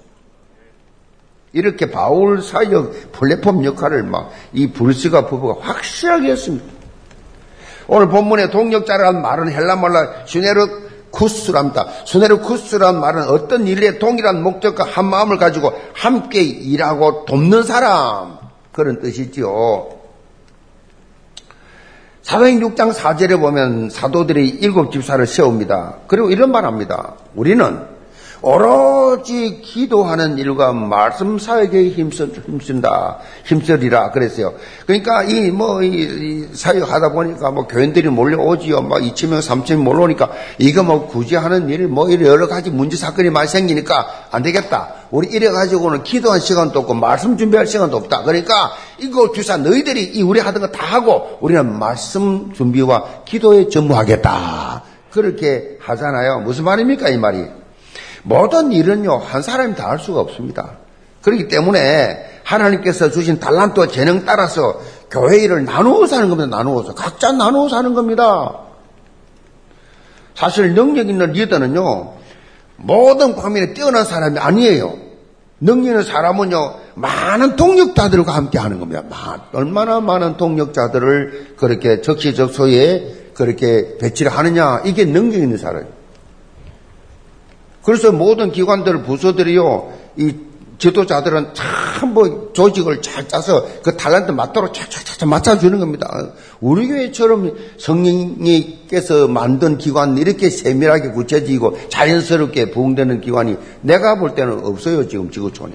이렇게 1.54 1.90
바울 1.90 2.42
사역 2.42 3.12
플랫폼 3.12 3.64
역할을 3.64 4.02
막이 4.02 4.72
브루스가 4.72 5.26
부부가 5.26 5.66
확실하게 5.66 6.32
했습니다. 6.32 6.81
오늘 7.94 8.08
본문의 8.08 8.50
동력자라는 8.50 9.20
말은 9.20 9.52
헬라말라 9.52 10.24
슈네르 10.24 10.66
쿠스랍니다. 11.10 11.88
슈네르 12.06 12.38
쿠스란 12.38 12.98
말은 12.98 13.24
어떤 13.28 13.66
일에 13.66 13.98
동일한 13.98 14.42
목적과 14.42 14.84
한 14.84 15.04
마음을 15.04 15.36
가지고 15.36 15.74
함께 15.92 16.40
일하고 16.42 17.26
돕는 17.26 17.64
사람 17.64 18.38
그런 18.72 18.98
뜻이지요. 18.98 19.90
사도행 22.22 22.60
6장 22.60 22.94
4절에 22.94 23.38
보면 23.38 23.90
사도들이 23.90 24.48
일곱 24.48 24.90
집사를 24.90 25.26
세웁니다. 25.26 25.96
그리고 26.06 26.30
이런 26.30 26.50
말 26.50 26.64
합니다. 26.64 27.16
우리는 27.34 27.78
오로지 28.42 29.60
기도하는 29.62 30.36
일과 30.36 30.72
말씀 30.72 31.38
사역에 31.38 31.90
힘써, 31.90 32.26
힘쓴다. 32.26 33.18
힘쓰리라. 33.44 34.10
그랬어요. 34.10 34.54
그러니까 34.84 35.22
이, 35.22 35.50
뭐, 35.52 35.80
이, 35.82 35.88
이 35.88 36.48
사역하다 36.52 37.12
보니까 37.12 37.52
뭐 37.52 37.68
교인들이 37.68 38.08
몰려오지요. 38.08 38.82
막 38.82 39.00
2천 39.00 39.28
명, 39.28 39.38
3천 39.38 39.74
명 39.76 39.84
몰려오니까 39.84 40.30
이거 40.58 40.82
뭐 40.82 41.06
굳이 41.06 41.36
하는 41.36 41.68
일, 41.68 41.86
뭐 41.86 42.10
여러 42.12 42.48
가지 42.48 42.70
문제 42.70 42.96
사건이 42.96 43.30
많이 43.30 43.46
생기니까 43.48 44.26
안 44.32 44.42
되겠다. 44.42 44.94
우리 45.12 45.28
이래 45.28 45.48
가지고는 45.50 46.02
기도할 46.02 46.40
시간도 46.40 46.80
없고 46.80 46.94
말씀 46.94 47.36
준비할 47.36 47.68
시간도 47.68 47.96
없다. 47.96 48.24
그러니까 48.24 48.72
이거 48.98 49.30
주사 49.32 49.56
너희들이 49.56 50.02
이 50.14 50.22
우리 50.22 50.40
하던 50.40 50.60
거 50.62 50.72
다 50.72 50.84
하고 50.84 51.38
우리는 51.40 51.78
말씀 51.78 52.52
준비와 52.52 53.04
기도에 53.24 53.68
전무하겠다. 53.68 54.82
그렇게 55.10 55.76
하잖아요. 55.80 56.40
무슨 56.40 56.64
말입니까? 56.64 57.08
이 57.10 57.18
말이. 57.18 57.61
모든 58.22 58.72
일은요, 58.72 59.18
한 59.18 59.42
사람이 59.42 59.74
다 59.74 59.88
할 59.88 59.98
수가 59.98 60.20
없습니다. 60.20 60.78
그렇기 61.22 61.48
때문에 61.48 62.40
하나님께서 62.44 63.10
주신 63.10 63.38
달란트와 63.38 63.88
재능 63.88 64.24
따라서 64.24 64.80
교회 65.10 65.38
일을 65.38 65.64
나누어서 65.64 66.16
하는 66.16 66.28
겁니다. 66.30 66.56
나누어서. 66.56 66.94
각자 66.94 67.32
나누어서 67.32 67.76
하는 67.76 67.94
겁니다. 67.94 68.58
사실 70.34 70.74
능력 70.74 71.08
있는 71.08 71.32
리더는요, 71.32 72.14
모든方면에 72.76 73.74
뛰어난 73.74 74.04
사람이 74.04 74.38
아니에요. 74.38 74.94
능력 75.60 75.86
있는 75.86 76.02
사람은요, 76.02 76.74
많은 76.94 77.56
동력자들과 77.56 78.32
함께 78.34 78.58
하는 78.58 78.80
겁니다. 78.80 79.04
얼마나 79.52 80.00
많은 80.00 80.36
동력자들을 80.36 81.54
그렇게 81.56 82.00
적시적소에 82.00 83.30
그렇게 83.34 83.96
배치를 83.98 84.32
하느냐. 84.32 84.82
이게 84.84 85.04
능력 85.04 85.38
있는 85.38 85.56
사람이에요. 85.56 86.01
그래서 87.84 88.12
모든 88.12 88.52
기관들, 88.52 89.02
부서들이요, 89.02 89.92
이 90.16 90.34
지도자들은 90.78 91.54
참 91.54 91.92
뭐 92.12 92.50
조직을 92.52 93.00
잘 93.02 93.28
짜서 93.28 93.64
그 93.82 93.96
달란트 93.96 94.32
맞도록 94.32 94.74
착착착 94.74 95.28
맞춰주는 95.28 95.78
겁니다. 95.78 96.08
우리 96.60 96.88
교회처럼 96.88 97.54
성령님께서 97.78 99.28
만든 99.28 99.78
기관 99.78 100.18
이렇게 100.18 100.50
세밀하게 100.50 101.10
구체적이고 101.12 101.78
자연스럽게 101.88 102.70
부흥되는 102.72 103.20
기관이 103.20 103.56
내가 103.82 104.18
볼 104.18 104.34
때는 104.34 104.64
없어요, 104.64 105.08
지금 105.08 105.30
지구촌에. 105.30 105.74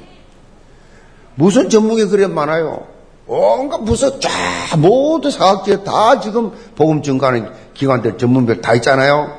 무슨 1.36 1.70
전문이 1.70 2.06
그래 2.06 2.28
많아요? 2.28 2.88
온갖 3.26 3.84
부서 3.84 4.20
쫙 4.20 4.30
모두 4.78 5.30
사학界다 5.32 6.20
지금 6.20 6.52
복음 6.76 7.02
증가하는 7.02 7.50
기관들 7.74 8.18
전문별 8.18 8.62
다 8.62 8.74
있잖아요. 8.76 9.37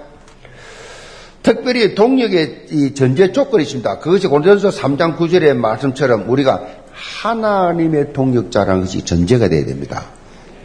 특별히 1.49 1.95
동력의 1.95 2.67
이 2.73 2.93
전제 2.93 3.33
조건이 3.33 3.63
있습니다. 3.63 4.01
그것이 4.01 4.27
고린도서 4.27 4.69
3장 4.69 5.17
9절의 5.17 5.57
말씀처럼 5.57 6.29
우리가 6.29 6.61
하나님의 6.93 8.13
동력자라는 8.13 8.83
것이 8.83 9.03
전제가 9.03 9.49
되어야 9.49 9.65
됩니다. 9.65 10.05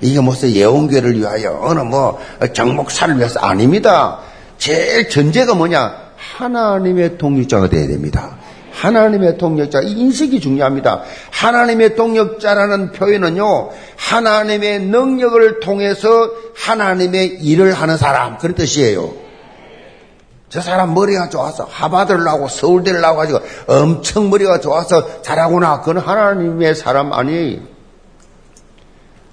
이게 0.02 0.20
무슨 0.20 0.52
예언교를 0.52 1.18
위하여 1.18 1.58
어느 1.62 1.80
뭐 1.80 2.20
정목사를 2.52 3.18
위해서 3.18 3.40
아닙니다. 3.40 4.20
제일 4.58 5.08
전제가 5.08 5.56
뭐냐? 5.56 5.96
하나님의 6.18 7.18
동력자가 7.18 7.70
되어야 7.70 7.88
됩니다. 7.88 8.36
하나님의 8.74 9.38
동력자, 9.38 9.80
이 9.84 9.92
인식이 9.92 10.42
중요합니다. 10.42 11.04
하나님의 11.32 11.96
동력자라는 11.96 12.92
표현은요, 12.92 13.70
하나님의 13.96 14.82
능력을 14.82 15.62
통해서 15.62 16.10
하나님의 16.58 17.38
일을 17.42 17.72
하는 17.72 17.96
사람, 17.96 18.38
그런 18.38 18.56
뜻이에요. 18.56 19.23
저 20.54 20.62
사람 20.62 20.93
머리가 20.93 21.30
좋아서 21.30 21.68
하바드를 21.68 22.24
나오고 22.24 22.47
서울대를 22.47 23.01
나와 23.01 23.16
가지고 23.16 23.39
엄청 23.66 24.30
머리가 24.30 24.60
좋아서 24.60 25.24
잘하구나. 25.24 25.80
그건 25.80 25.97
하나님의 25.97 26.76
사람 26.76 27.12
아니에요. 27.12 27.62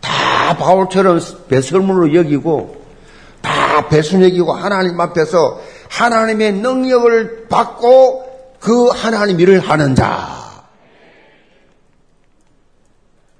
다 0.00 0.56
바울처럼 0.56 1.20
배설물로 1.46 2.14
여기고 2.14 2.82
다 3.42 3.86
배순 3.88 4.22
여기고 4.22 4.54
하나님 4.54 4.98
앞에서 4.98 5.60
하나님의 5.90 6.54
능력을 6.54 7.48
받고 7.50 8.56
그 8.58 8.86
하나님 8.88 9.40
일을 9.40 9.60
하는 9.60 9.94
자. 9.94 10.64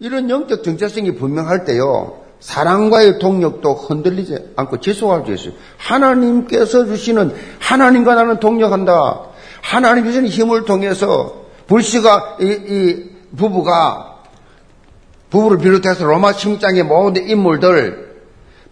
이런 0.01 0.29
영적 0.29 0.63
정체성이 0.63 1.15
분명할 1.15 1.65
때요. 1.65 2.20
사랑과의 2.41 3.19
동력도 3.19 3.75
흔들리지 3.75 4.53
않고 4.57 4.81
지속할 4.81 5.25
수 5.27 5.33
있어요. 5.33 5.61
하나님께서 5.77 6.87
주시는 6.87 7.35
하나님과 7.59 8.15
나는 8.15 8.41
동력한다. 8.41 9.21
하나님 9.63 10.05
주시는 10.05 10.29
힘을 10.29 10.65
통해서 10.65 11.45
불씨가 11.67 12.39
이, 12.41 12.47
이 12.47 13.37
부부가 13.37 14.17
부부를 15.29 15.59
비롯해서 15.59 16.05
로마 16.05 16.33
침장의 16.33 16.83
모든 16.83 17.29
인물들 17.29 18.10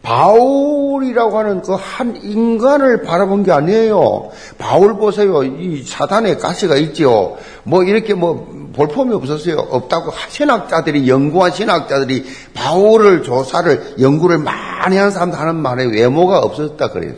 바울이라고 0.09 1.39
하는 1.39 1.63
그 1.63 1.77
한 1.99 2.17
인간을 2.23 3.03
바라본 3.03 3.43
게 3.43 3.53
아니에요. 3.53 4.31
바울 4.57 4.97
보세요. 4.97 5.43
이 5.43 5.83
사단의 5.83 6.39
가시가 6.39 6.77
있지요. 6.77 7.37
뭐 7.65 7.83
이렇게 7.83 8.15
뭐 8.15 8.49
볼품이 8.73 9.15
없었어요. 9.15 9.57
없다고 9.59 10.13
신학자들이 10.29 11.09
연구한 11.09 11.53
신학자들이 11.53 12.25
바울을 12.55 13.23
조사를 13.23 13.97
연구를 14.01 14.39
많이 14.39 14.97
한 14.97 15.11
사람들 15.11 15.39
하는 15.39 15.57
말에 15.57 15.87
외모가 15.87 16.39
없었다 16.39 16.91
그래요. 16.91 17.15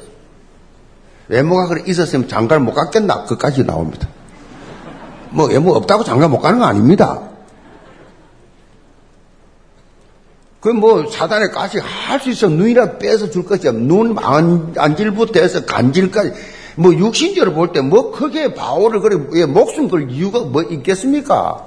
외모가 1.28 1.66
그래 1.66 1.82
있었으면 1.86 2.26
장가를 2.26 2.62
못 2.62 2.72
갔겠나? 2.72 3.24
그까지 3.24 3.66
나옵니다. 3.66 4.08
뭐 5.30 5.46
외모 5.46 5.72
없다고 5.74 6.02
장가 6.04 6.26
못 6.28 6.40
가는 6.40 6.58
거 6.58 6.64
아닙니다. 6.64 7.20
그 10.60 10.68
뭐 10.68 11.06
사단의 11.10 11.50
가시 11.52 11.78
할 11.78 12.20
수 12.20 12.30
있어 12.30 12.48
눈이라 12.48 12.98
빼서 12.98 13.30
줄 13.30 13.44
것이야. 13.44 13.72
눈 13.72 14.16
안, 14.18 14.74
안질부터 14.76 15.40
해서 15.40 15.64
간질까지. 15.64 16.32
뭐 16.76 16.94
육신적으로 16.94 17.52
볼 17.54 17.72
때 17.72 17.80
뭐 17.80 18.12
크게 18.12 18.54
바울을 18.54 19.00
그래 19.00 19.16
왜 19.30 19.46
목숨 19.46 19.88
걸 19.88 20.10
이유가 20.10 20.40
뭐 20.40 20.62
있겠습니까? 20.62 21.66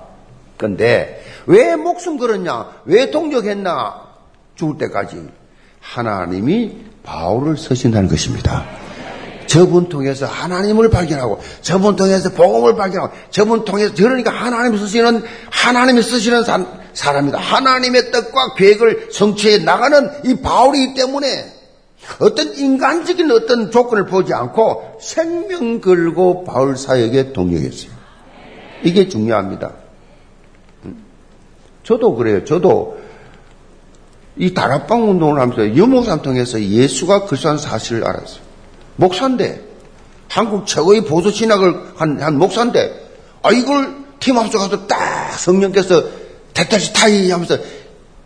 근데 0.57 1.23
왜 1.47 1.75
목숨 1.75 2.17
걸었냐? 2.17 2.67
왜 2.85 3.09
동력했나? 3.11 4.01
죽을 4.55 4.77
때까지 4.77 5.27
하나님이 5.81 6.77
바울을 7.03 7.57
서신다는 7.57 8.07
것입니다. 8.07 8.63
저분 9.53 9.87
통해서 9.87 10.25
하나님을 10.25 10.89
발견하고 10.89 11.39
저분 11.61 11.95
통해서 11.95 12.31
복음을 12.31 12.75
발견하고 12.75 13.13
저분 13.29 13.65
통해서 13.65 13.93
그러니까 13.95 14.31
하나님 14.31 14.75
쓰시는 14.79 15.23
하나님이 15.51 16.01
쓰시는 16.01 16.43
사람이다. 16.95 17.37
하나님의 17.37 18.09
뜻과 18.09 18.55
계획을 18.55 19.09
성취해 19.11 19.59
나가는 19.59 20.09
이 20.25 20.37
바울이기 20.37 20.95
때문에 20.95 21.53
어떤 22.17 22.55
인간적인 22.55 23.29
어떤 23.29 23.69
조건을 23.69 24.07
보지 24.07 24.33
않고 24.33 24.97
생명 24.99 25.81
걸고 25.81 26.45
바울 26.45 26.75
사역에 26.75 27.31
동력했어요. 27.31 27.91
이게 28.83 29.07
중요합니다. 29.07 29.71
저도 31.83 32.15
그래요. 32.15 32.43
저도 32.43 32.97
이 34.35 34.51
다락방 34.55 35.11
운동을 35.11 35.39
하면서 35.39 35.63
유목산 35.63 36.23
통해서 36.23 36.59
예수가 36.59 37.25
그리스도한 37.25 37.59
사실을 37.59 38.03
알았어요. 38.03 38.52
목사인데 38.95 39.61
한국 40.29 40.65
최고의 40.65 41.05
보수 41.05 41.31
신학을 41.31 41.93
한, 41.95 42.21
한 42.21 42.37
목사인데 42.37 43.11
아 43.41 43.51
이걸 43.51 44.03
팀 44.19 44.37
앞서 44.37 44.57
가서 44.57 44.87
딱 44.87 45.33
성령께서 45.37 46.03
대탈시 46.53 46.93
타이 46.93 47.29
하면서 47.29 47.57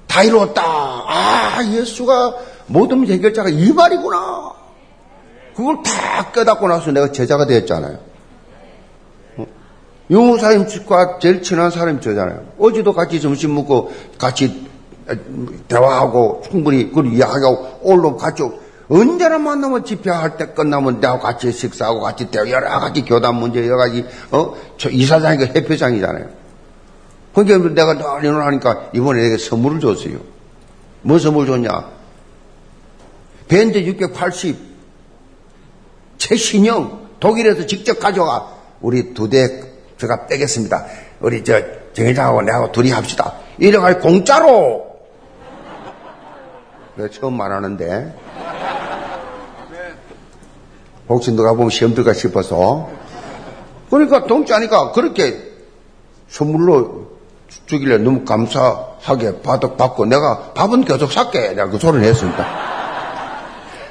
다 0.07 0.23
이루었다. 0.23 0.61
아 0.63 1.59
예수가 1.71 2.35
모든 2.67 3.07
해결자가 3.07 3.49
이 3.49 3.71
말이구나. 3.71 4.53
그걸 5.55 5.81
다 5.83 6.31
깨닫고 6.31 6.67
나서 6.67 6.91
내가 6.91 7.11
제자가 7.11 7.47
되었잖아요. 7.47 7.99
유무사님과 10.09 11.19
제일 11.19 11.41
친한 11.41 11.71
사람이 11.71 11.99
저잖아요. 11.99 12.45
어제도 12.59 12.93
같이 12.93 13.19
점심 13.19 13.55
먹고 13.55 13.91
같이 14.17 14.67
대화하고 15.67 16.43
충분히 16.49 16.89
그걸 16.89 17.07
이야기하고 17.07 17.79
오늘 17.81 18.15
같이 18.17 18.43
언제나 18.89 19.37
만나면 19.37 19.83
집회할 19.83 20.37
때 20.37 20.47
끝나면 20.47 20.99
내하고 21.01 21.19
같이 21.19 21.51
식사하고 21.51 22.01
같이 22.01 22.27
여러 22.33 22.79
가지 22.79 23.03
교단 23.03 23.35
문제 23.35 23.65
여러 23.65 23.77
가지 23.77 24.05
어 24.31 24.55
이사장이고 24.89 25.53
회표장이잖아요. 25.53 26.29
그러니까 27.33 27.69
내가 27.69 27.93
늘 27.93 28.25
일어나니까 28.25 28.89
이번에 28.93 29.21
내게 29.23 29.37
선물을 29.37 29.79
줬어요. 29.81 30.19
뭐 31.01 31.19
선물 31.19 31.45
줬냐? 31.47 31.69
벤츠 33.47 33.79
680 33.79 34.57
최신형 36.17 37.07
독일에서 37.19 37.65
직접 37.65 37.99
가져와 37.99 38.51
우리 38.81 39.13
두 39.13 39.29
대 39.29 39.63
제가 39.97 40.27
빼겠습니다. 40.27 40.85
우리 41.19 41.43
저 41.43 41.59
정회장하고 41.93 42.41
내하고 42.43 42.71
둘이 42.71 42.91
합시다. 42.91 43.33
이래가지고 43.57 44.01
공짜로 44.01 44.85
내가 46.95 47.09
처음 47.09 47.35
말하는데 47.35 48.26
혹시 51.09 51.31
누가 51.31 51.53
보면 51.53 51.69
시험 51.69 51.93
들까 51.93 52.13
싶어서 52.13 52.89
그러니까 53.89 54.25
동짜니까 54.25 54.91
그렇게 54.91 55.41
선물로 56.27 57.07
주길래 57.65 57.97
너무 57.97 58.25
감사하게 58.25 59.41
받고 59.41 60.05
내가 60.05 60.53
밥은 60.53 60.83
계속 60.83 61.11
살게 61.11 61.49
내가 61.49 61.69
그 61.69 61.77
소리를 61.77 62.05
했습니다. 62.05 62.45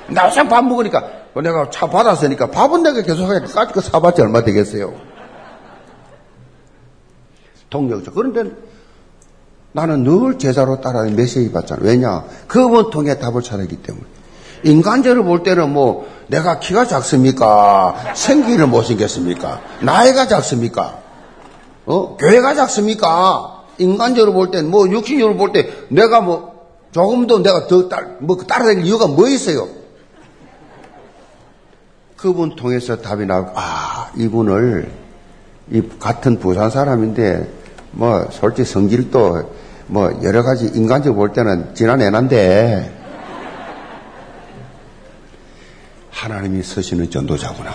나상 0.09 0.49
밥 0.49 0.63
먹으니까 0.63 1.03
내가 1.35 1.69
차 1.71 1.87
받았으니까 1.87 2.51
밥은 2.51 2.83
내가 2.83 3.03
계속 3.03 3.25
하게 3.29 3.47
까짓거 3.47 3.81
사봤지 3.81 4.23
얼마 4.23 4.43
되겠어요. 4.45 4.95
동력적. 7.71 8.15
그런데 8.15 8.51
나는 9.73 10.05
늘 10.05 10.39
제자로 10.39 10.81
따라는 10.81 11.17
메시지 11.17 11.53
받잖아. 11.53 11.83
왜냐? 11.83 12.25
그분 12.47 12.91
통해 12.91 13.19
답을 13.19 13.43
찾았기 13.43 13.77
때문에. 13.83 14.07
인간적으로 14.67 15.25
볼 15.25 15.43
때는 15.43 15.73
뭐 15.73 16.09
내가 16.27 16.59
키가 16.59 16.87
작습니까? 16.87 17.95
생기를 18.15 18.67
못생겼습니까? 18.67 19.61
나이가 19.81 20.27
작습니까? 20.27 20.99
어? 21.87 22.17
교회가 22.17 22.55
작습니까? 22.55 23.63
인간적으로 23.79 24.33
볼 24.33 24.51
때는 24.51 24.71
뭐 24.71 24.89
육신적으로 24.89 25.37
볼 25.37 25.53
때 25.53 25.71
내가 25.89 26.21
뭐 26.21 26.57
조금 26.91 27.27
더 27.27 27.39
내가 27.39 27.67
더 27.67 27.89
따, 27.89 28.03
뭐 28.21 28.37
따라다닐 28.39 28.85
이유가 28.85 29.07
뭐 29.07 29.29
있어요? 29.29 29.69
그분 32.17 32.57
통해서 32.57 32.97
답이 32.97 33.27
나오고 33.27 33.51
아 33.55 34.11
이분을 34.17 34.91
이 35.71 35.83
같은 36.01 36.39
부산 36.39 36.71
사람인데 36.71 37.49
뭐 37.93 38.27
솔직히 38.33 38.69
성질도 38.69 39.51
뭐 39.89 40.21
여러 40.23 40.43
가지 40.43 40.67
인간적으로 40.75 41.15
볼 41.17 41.33
때는 41.33 41.75
지난해난데 41.75 42.96
하나님이 46.17 46.63
서시는 46.63 47.11
전도자구나. 47.11 47.71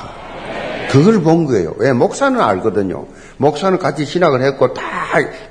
그걸 0.89 1.21
본 1.21 1.45
거예요. 1.45 1.73
왜? 1.77 1.93
목사는 1.93 2.39
알거든요. 2.41 3.05
목사는 3.37 3.77
같이 3.77 4.03
신학을 4.05 4.41
했고 4.41 4.73
다 4.73 4.83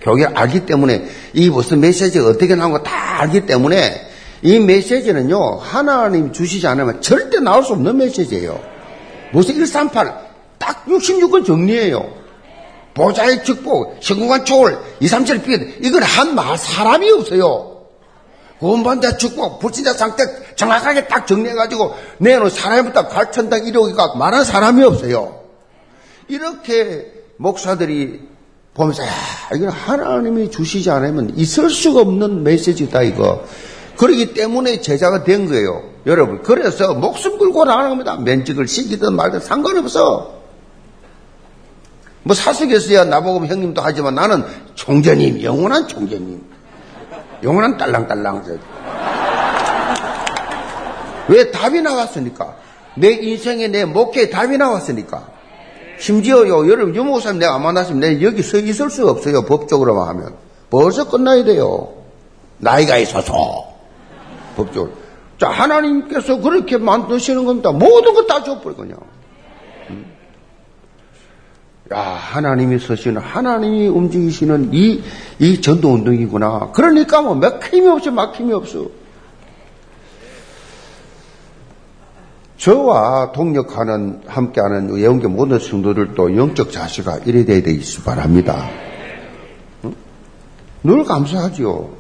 교회 0.02 0.24
알기 0.24 0.66
때문에 0.66 1.06
이 1.32 1.48
무슨 1.48 1.80
메시지가 1.80 2.28
어떻게 2.28 2.54
나온 2.56 2.72
거 2.72 2.82
다 2.82 3.20
알기 3.20 3.46
때문에 3.46 4.08
이 4.42 4.58
메시지는요, 4.58 5.58
하나님 5.58 6.32
주시지 6.32 6.66
않으면 6.66 7.00
절대 7.00 7.38
나올 7.40 7.62
수 7.62 7.74
없는 7.74 7.96
메시지예요. 7.96 8.58
무슨 9.32 9.54
138, 9.56 10.12
딱 10.58 10.84
66건 10.86 11.44
정리해요. 11.46 12.10
보좌의 12.94 13.44
축복, 13.44 13.98
성공한 14.02 14.44
초월, 14.44 14.78
237 15.00 15.42
빛, 15.42 15.86
이건 15.86 16.02
한 16.02 16.34
마, 16.34 16.56
사람이 16.56 17.10
없어요. 17.12 17.69
구원반자 18.60 19.16
축복, 19.16 19.58
불신자 19.58 19.94
상태 19.94 20.22
정확하게 20.54 21.08
딱 21.08 21.26
정리해가지고 21.26 21.94
내놓은 22.18 22.50
사람부터 22.50 23.08
갈천당 23.08 23.66
이루기가 23.66 24.14
말한 24.16 24.44
사람이 24.44 24.84
없어요. 24.84 25.40
이렇게 26.28 27.10
목사들이 27.38 28.20
보면서, 28.74 29.02
야, 29.02 29.10
이건 29.56 29.70
하나님이 29.70 30.50
주시지 30.50 30.90
않으면 30.90 31.32
있을 31.36 31.70
수가 31.70 32.02
없는 32.02 32.42
메시지다, 32.42 33.02
이거. 33.02 33.44
그러기 33.96 34.34
때문에 34.34 34.80
제자가 34.80 35.24
된 35.24 35.46
거예요. 35.46 35.82
여러분. 36.06 36.42
그래서 36.42 36.94
목숨 36.94 37.38
걸고 37.38 37.64
나가는 37.64 37.88
겁니다. 37.90 38.16
면직을 38.16 38.68
시키든 38.68 39.14
말든 39.14 39.40
상관없어. 39.40 40.40
뭐 42.22 42.34
사석에서야 42.34 43.04
나보고 43.04 43.46
형님도 43.46 43.80
하지만 43.82 44.14
나는 44.14 44.44
총재님, 44.74 45.42
영원한 45.42 45.88
총재님. 45.88 46.49
영원한 47.42 47.76
딸랑딸랑. 47.76 48.44
왜 51.28 51.50
답이 51.50 51.80
나왔으니까? 51.80 52.56
내 52.96 53.12
인생에 53.12 53.68
내 53.68 53.84
목회에 53.84 54.30
답이 54.30 54.58
나왔으니까. 54.58 55.28
심지어요, 55.98 56.68
여러분, 56.68 56.94
유목사님 56.94 57.38
내가 57.38 57.54
안 57.54 57.62
만났으면 57.62 58.00
내가 58.00 58.22
여기 58.22 58.42
서 58.42 58.58
있을 58.58 58.90
수가 58.90 59.10
없어요. 59.10 59.44
법적으로만 59.44 60.08
하면. 60.08 60.34
벌써 60.70 61.08
끝나야 61.08 61.44
돼요. 61.44 61.92
나이가 62.58 62.96
있어서. 62.98 63.68
법적으로. 64.56 64.92
자, 65.38 65.48
하나님께서 65.48 66.38
그렇게 66.40 66.78
만드시는 66.78 67.44
겁니다. 67.44 67.70
모든 67.72 68.14
거다 68.14 68.42
그냥. 68.76 68.98
야, 71.92 71.98
하나님이 71.98 72.78
서시는, 72.78 73.20
하나님이 73.20 73.88
움직이시는 73.88 74.70
이, 74.72 75.02
이 75.40 75.60
전도 75.60 75.92
운동이구나. 75.92 76.70
그러니까 76.72 77.20
뭐 77.20 77.34
막힘이 77.34 77.88
없어, 77.88 78.12
막힘이 78.12 78.52
없어. 78.52 78.86
저와 82.58 83.32
동력하는, 83.32 84.20
함께하는 84.24 84.98
예언계 84.98 85.26
모든 85.26 85.58
성도들도 85.58 86.36
영적 86.36 86.70
자세가 86.70 87.20
이래 87.24 87.44
돼야 87.44 87.60
되기 87.60 88.02
바랍니다. 88.04 88.68
응? 89.84 89.94
늘 90.84 91.04
감사하지요. 91.04 91.90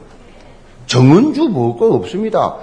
정은주 0.86 1.48
뭐가 1.48 1.86
없습니다. 1.86 2.58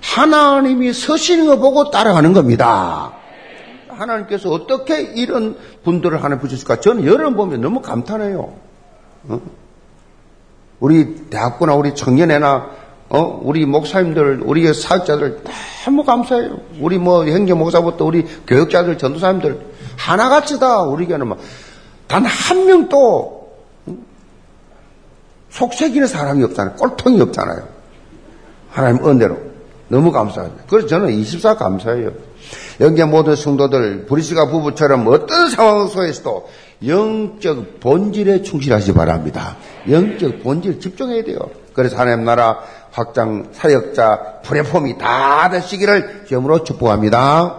하나님이 0.00 0.92
서시는 0.92 1.46
거 1.46 1.58
보고 1.58 1.92
따라가는 1.92 2.32
겁니다. 2.32 3.21
하나님께서 3.92 4.50
어떻게 4.50 5.00
이런 5.00 5.56
분들을 5.84 6.22
하나 6.22 6.38
붙였을까? 6.38 6.80
저는 6.80 7.04
여러분 7.04 7.36
보면 7.36 7.60
너무 7.60 7.80
감탄해요. 7.80 8.52
어? 9.28 9.40
우리 10.80 11.28
대학교나 11.30 11.74
우리 11.74 11.94
청년회나 11.94 12.70
어? 13.08 13.40
우리 13.42 13.66
목사님들, 13.66 14.42
우리 14.44 14.72
사역자들 14.72 15.44
너무 15.84 16.02
감사해요. 16.02 16.58
우리 16.80 16.98
뭐 16.98 17.24
행정 17.24 17.58
목사부터 17.58 18.04
우리 18.06 18.24
교육자들, 18.46 18.96
전도사님들 18.96 19.60
하나같이 19.98 20.58
다 20.58 20.82
우리에게는 20.82 21.34
단한 22.08 22.66
명도 22.66 23.52
속색이는 25.50 26.06
사람이 26.06 26.42
없잖아요. 26.44 26.76
꼴통이 26.76 27.20
없잖아요. 27.20 27.68
하나님 28.70 29.06
은혜로 29.06 29.38
너무 29.88 30.10
감사합니다. 30.10 30.64
그래서 30.66 30.88
저는 30.88 31.10
24 31.10 31.56
감사해요. 31.56 32.12
영계 32.80 33.04
모든 33.04 33.36
성도들 33.36 34.06
브리스가 34.06 34.48
부부처럼 34.48 35.06
어떤 35.08 35.50
상황 35.50 35.88
속에서도 35.88 36.48
영적 36.86 37.80
본질에 37.80 38.42
충실하시 38.42 38.92
바랍니다. 38.94 39.56
영적 39.88 40.42
본질 40.42 40.80
집중해야 40.80 41.24
돼요. 41.24 41.38
그래서 41.74 41.96
하나님 41.96 42.24
나라 42.24 42.60
확장 42.90 43.48
사역자 43.52 44.40
플랫폼이 44.42 44.98
다 44.98 45.48
되시기를 45.50 46.26
점으로 46.28 46.64
축복합니다. 46.64 47.58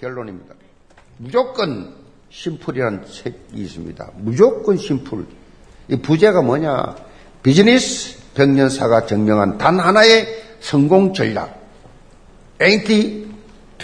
결론입니다. 0.00 0.54
무조건 1.18 1.94
심플이라는 2.30 3.04
책이 3.06 3.36
있습니다. 3.54 4.10
무조건 4.16 4.76
심플. 4.76 5.24
이 5.88 5.96
부제가 5.96 6.42
뭐냐? 6.42 6.96
비즈니스 7.42 8.18
백년사가 8.34 9.06
증명한 9.06 9.58
단 9.58 9.78
하나의 9.78 10.26
성공 10.60 11.12
전략. 11.14 11.60
80, 12.58 13.33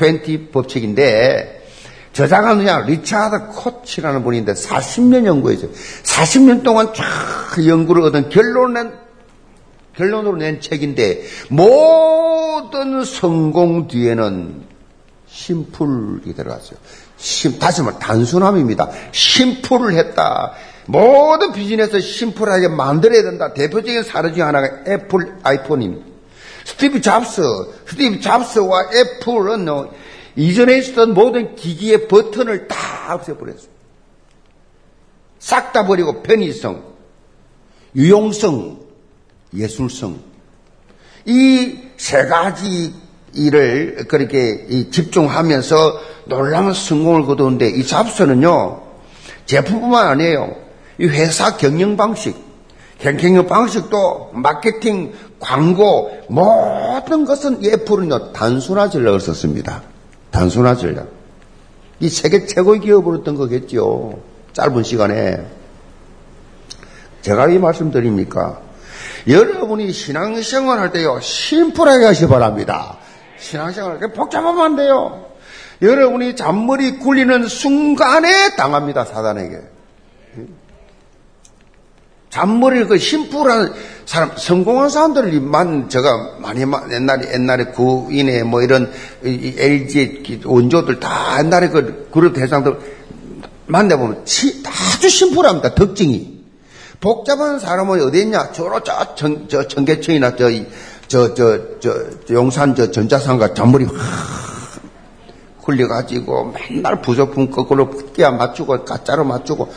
20 0.00 0.52
법칙인데, 0.52 1.58
저자가 2.12 2.54
누구냐? 2.54 2.80
리차드 2.80 3.48
코치라는 3.54 4.24
분인데 4.24 4.54
40년 4.54 5.26
연구했어요. 5.26 5.70
40년 6.02 6.62
동안 6.62 6.92
쫙 6.94 7.04
연구를 7.64 8.02
얻은 8.04 8.30
결론을 8.30 8.98
결론으로 9.96 10.36
낸 10.36 10.60
책인데, 10.60 11.22
모든 11.50 13.04
성공 13.04 13.86
뒤에는 13.86 14.62
심플이 15.28 16.34
들어갔어요. 16.34 16.78
심, 17.16 17.58
다시 17.58 17.82
말해 17.82 17.98
단순함입니다. 18.00 18.88
심플을 19.12 19.94
했다. 19.94 20.52
모든 20.86 21.52
비즈니스 21.52 22.00
심플하게 22.00 22.68
만들어야 22.68 23.22
된다. 23.22 23.52
대표적인 23.52 24.02
사례 24.02 24.32
중에 24.32 24.42
하나가 24.42 24.68
애플 24.88 25.36
아이폰입니다. 25.42 26.09
스티브 26.64 27.00
잡스, 27.00 27.42
스티브 27.86 28.20
잡스와 28.20 28.90
애플은 28.94 29.66
이전에 30.36 30.78
있었던 30.78 31.14
모든 31.14 31.54
기기의 31.56 32.08
버튼을 32.08 32.68
다 32.68 33.14
없애버렸어요. 33.14 33.70
싹 35.38 35.72
다 35.72 35.86
버리고 35.86 36.22
편의성, 36.22 36.82
유용성, 37.96 38.80
예술성. 39.54 40.20
이 41.26 41.90
세 42.00 42.24
가지 42.24 42.94
일을 43.34 44.06
그렇게 44.08 44.66
집중하면서 44.90 46.00
놀라운 46.24 46.72
성공을 46.72 47.26
거두는데 47.26 47.68
이 47.68 47.86
잡스는요, 47.86 48.82
제품뿐만 49.44 50.06
아니에요. 50.08 50.56
이 50.98 51.04
회사 51.06 51.58
경영 51.58 51.98
방식, 51.98 52.34
갱킹의 53.00 53.46
방식도 53.46 54.30
마케팅, 54.34 55.14
광고 55.38 56.10
모든 56.28 57.24
것은 57.24 57.64
예풀은요 57.64 58.32
단순화 58.32 58.90
전략을 58.90 59.20
썼습니다. 59.20 59.82
단순화 60.30 60.76
전략. 60.76 61.08
이 61.98 62.08
세계 62.08 62.46
최고의 62.46 62.80
기업으로 62.80 63.24
던 63.24 63.36
거겠죠. 63.36 64.20
짧은 64.52 64.82
시간에. 64.82 65.46
제가 67.22 67.48
이 67.48 67.58
말씀 67.58 67.90
드립니까? 67.90 68.60
여러분이 69.28 69.92
신앙생활 69.92 70.78
할 70.78 70.92
때요, 70.92 71.20
심플하게 71.20 72.04
하시 72.04 72.22
기 72.22 72.28
바랍니다. 72.28 72.96
신앙생활 73.38 73.92
할 73.92 74.00
때 74.00 74.12
복잡하면 74.12 74.64
안 74.64 74.76
돼요. 74.76 75.26
여러분이 75.82 76.36
잔머리 76.36 76.98
굴리는 76.98 77.46
순간에 77.48 78.56
당합니다, 78.56 79.04
사단에게. 79.06 79.60
잔머리 82.30 82.86
그 82.86 82.96
심플한 82.96 83.74
사람, 84.06 84.30
성공한 84.36 84.88
사람들만 84.88 85.88
제가 85.88 86.36
많이 86.38 86.60
옛날에 86.60 87.34
옛날에 87.34 87.64
구인에 87.66 88.44
뭐 88.44 88.62
이런 88.62 88.90
LG 89.24 90.40
원조들 90.44 91.00
다 91.00 91.38
옛날에 91.40 91.68
그 91.68 92.08
그룹 92.12 92.34
대상들 92.34 92.78
만나보면 93.66 94.24
아주 94.24 95.08
심플합니다. 95.08 95.74
특징이. 95.74 96.40
복잡한 97.00 97.58
사람은 97.58 98.00
어디 98.02 98.20
있냐? 98.22 98.52
저로 98.52 98.82
저, 98.82 99.14
청, 99.14 99.48
저 99.48 99.66
청계천이나 99.66 100.36
저, 100.36 100.50
저, 101.08 101.34
저, 101.34 101.80
저, 101.80 101.94
저 102.26 102.34
용산 102.34 102.74
저 102.74 102.90
전자상가 102.90 103.54
잔머리 103.54 103.86
흘려가지고 105.64 106.52
맨날 106.52 107.00
부속품 107.00 107.50
거꾸로 107.50 107.90
끼야 108.12 108.30
맞추고 108.32 108.84
가짜로 108.84 109.24
맞추고 109.24 109.72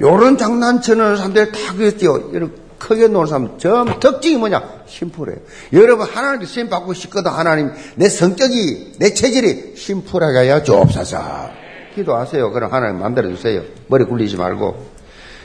요런 0.00 0.38
장난치는 0.38 1.16
사람들 1.16 1.52
다 1.52 1.74
그랬죠. 1.74 2.30
이런 2.32 2.52
크게 2.78 3.08
노는 3.08 3.26
사람 3.26 3.58
점 3.58 4.00
특징이 4.00 4.36
뭐냐? 4.36 4.82
심플해요. 4.86 5.38
여러분 5.72 6.06
하나님 6.06 6.46
쓰임 6.46 6.68
받고 6.68 6.94
싶거든 6.94 7.30
하나님 7.30 7.70
내 7.94 8.08
성격이 8.08 8.94
내 8.98 9.14
체질이 9.14 9.74
심플하게 9.76 10.38
하여 10.38 10.62
주옵소서. 10.62 11.50
기도하세요. 11.94 12.50
그럼 12.52 12.72
하나님 12.72 12.98
만들어 12.98 13.28
주세요. 13.28 13.62
머리 13.86 14.04
굴리지 14.04 14.36
말고 14.36 14.90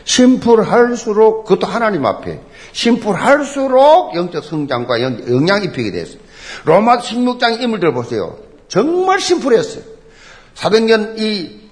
심플할수록 0.06 1.45
그것도 1.45 1.68
하나님 1.68 2.06
앞에 2.06 2.39
심플할수록 2.72 4.16
영적 4.16 4.43
성장과 4.43 5.02
영향 5.02 5.64
입히게 5.64 5.91
됐어요. 5.91 6.20
로마 6.64 7.00
16장 7.00 7.62
인물들 7.62 7.93
보세요. 7.93 8.38
정말 8.68 9.20
심플했어요. 9.20 9.84
사도행전 10.56 11.16
이 11.18 11.66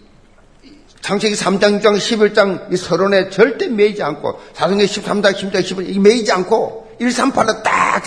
창세기 1.06 1.36
3장, 1.36 1.82
6장, 1.82 1.98
11장 1.98 2.74
이 2.74 2.78
서론에 2.78 3.30
절대 3.30 3.68
매이지 3.68 4.02
않고 4.02 4.40
사도행전 4.54 4.88
13장, 4.88 5.36
16장, 5.36 5.62
11장 5.62 6.00
매이지 6.00 6.32
않고 6.32 6.88
1, 6.98 7.12
3, 7.12 7.32
8로 7.32 7.62
딱 7.62 8.04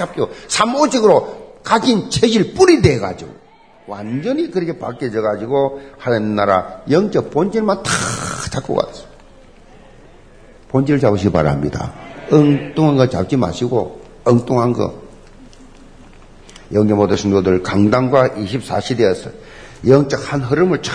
3, 0.49 0.75
5직으로 0.75 1.63
가진 1.63 2.11
체질 2.11 2.55
뿌리 2.55 2.83
돼가지고 2.83 3.31
완전히 3.87 4.51
그렇게 4.51 4.77
바뀌어져가지고 4.77 5.81
하나님 5.97 6.35
나라 6.35 6.81
영적 6.91 7.31
본질만 7.31 7.85
탁 7.85 7.93
잡고 8.51 8.75
갔어요. 8.75 9.07
본질 10.67 10.99
잡으시기 10.99 11.31
바랍니다. 11.31 11.93
엉뚱한 12.33 12.97
거 12.97 13.09
잡지 13.09 13.37
마시고 13.37 14.01
엉뚱한 14.25 14.73
거 14.73 14.93
영계 16.73 16.95
모든 16.95 17.17
성도들 17.17 17.63
강단과 17.63 18.31
24시대였어요. 18.31 19.48
영적 19.87 20.33
한 20.33 20.41
흐름을 20.41 20.83
쫙 20.83 20.93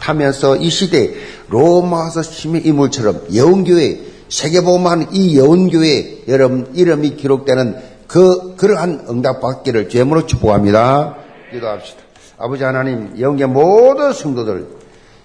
타면서 0.00 0.56
이 0.56 0.70
시대 0.70 1.14
로마서 1.48 2.22
시민 2.22 2.64
인물처럼 2.64 3.26
여운교회 3.34 4.00
세계보험하는 4.28 5.08
이 5.12 5.38
여운교회 5.38 6.24
여러분 6.28 6.70
이름이 6.74 7.16
기록되는 7.16 7.94
그 8.06 8.56
그러한 8.56 9.06
응답받기를 9.08 9.88
죄물로 9.88 10.26
축복합니다. 10.26 11.16
기도합시다. 11.52 12.02
아버지 12.38 12.64
하나님 12.64 13.14
영계 13.20 13.46
모든 13.46 14.12
성도들 14.12 14.66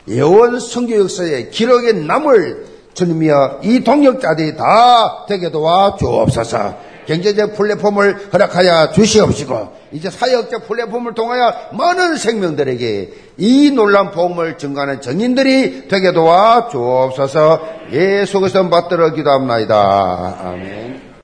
예원 0.07 0.59
성교 0.59 0.99
역사에 0.99 1.49
기록에 1.49 1.93
남을 1.93 2.65
주님이여 2.93 3.61
이 3.63 3.83
동역자들이 3.83 4.57
다 4.57 5.25
되게 5.27 5.51
도와 5.51 5.95
주옵소서. 5.97 6.88
경제적 7.09 7.55
플랫폼을 7.55 8.29
허락하여 8.31 8.91
주시옵시고 8.91 9.79
이제 9.93 10.11
사역적 10.11 10.67
플랫폼을 10.67 11.15
통하여 11.15 11.51
많은 11.73 12.17
생명들에게 12.17 13.13
이 13.37 13.71
놀란 13.71 14.11
복음을 14.11 14.59
증가하는 14.59 15.01
정인들이 15.01 15.87
되게 15.87 16.13
도와 16.13 16.69
주옵소서 16.69 17.79
예수 17.93 18.39
그리스도 18.39 18.69
받들어 18.69 19.11
기도합니다. 19.11 20.37
아멘. 20.39 21.08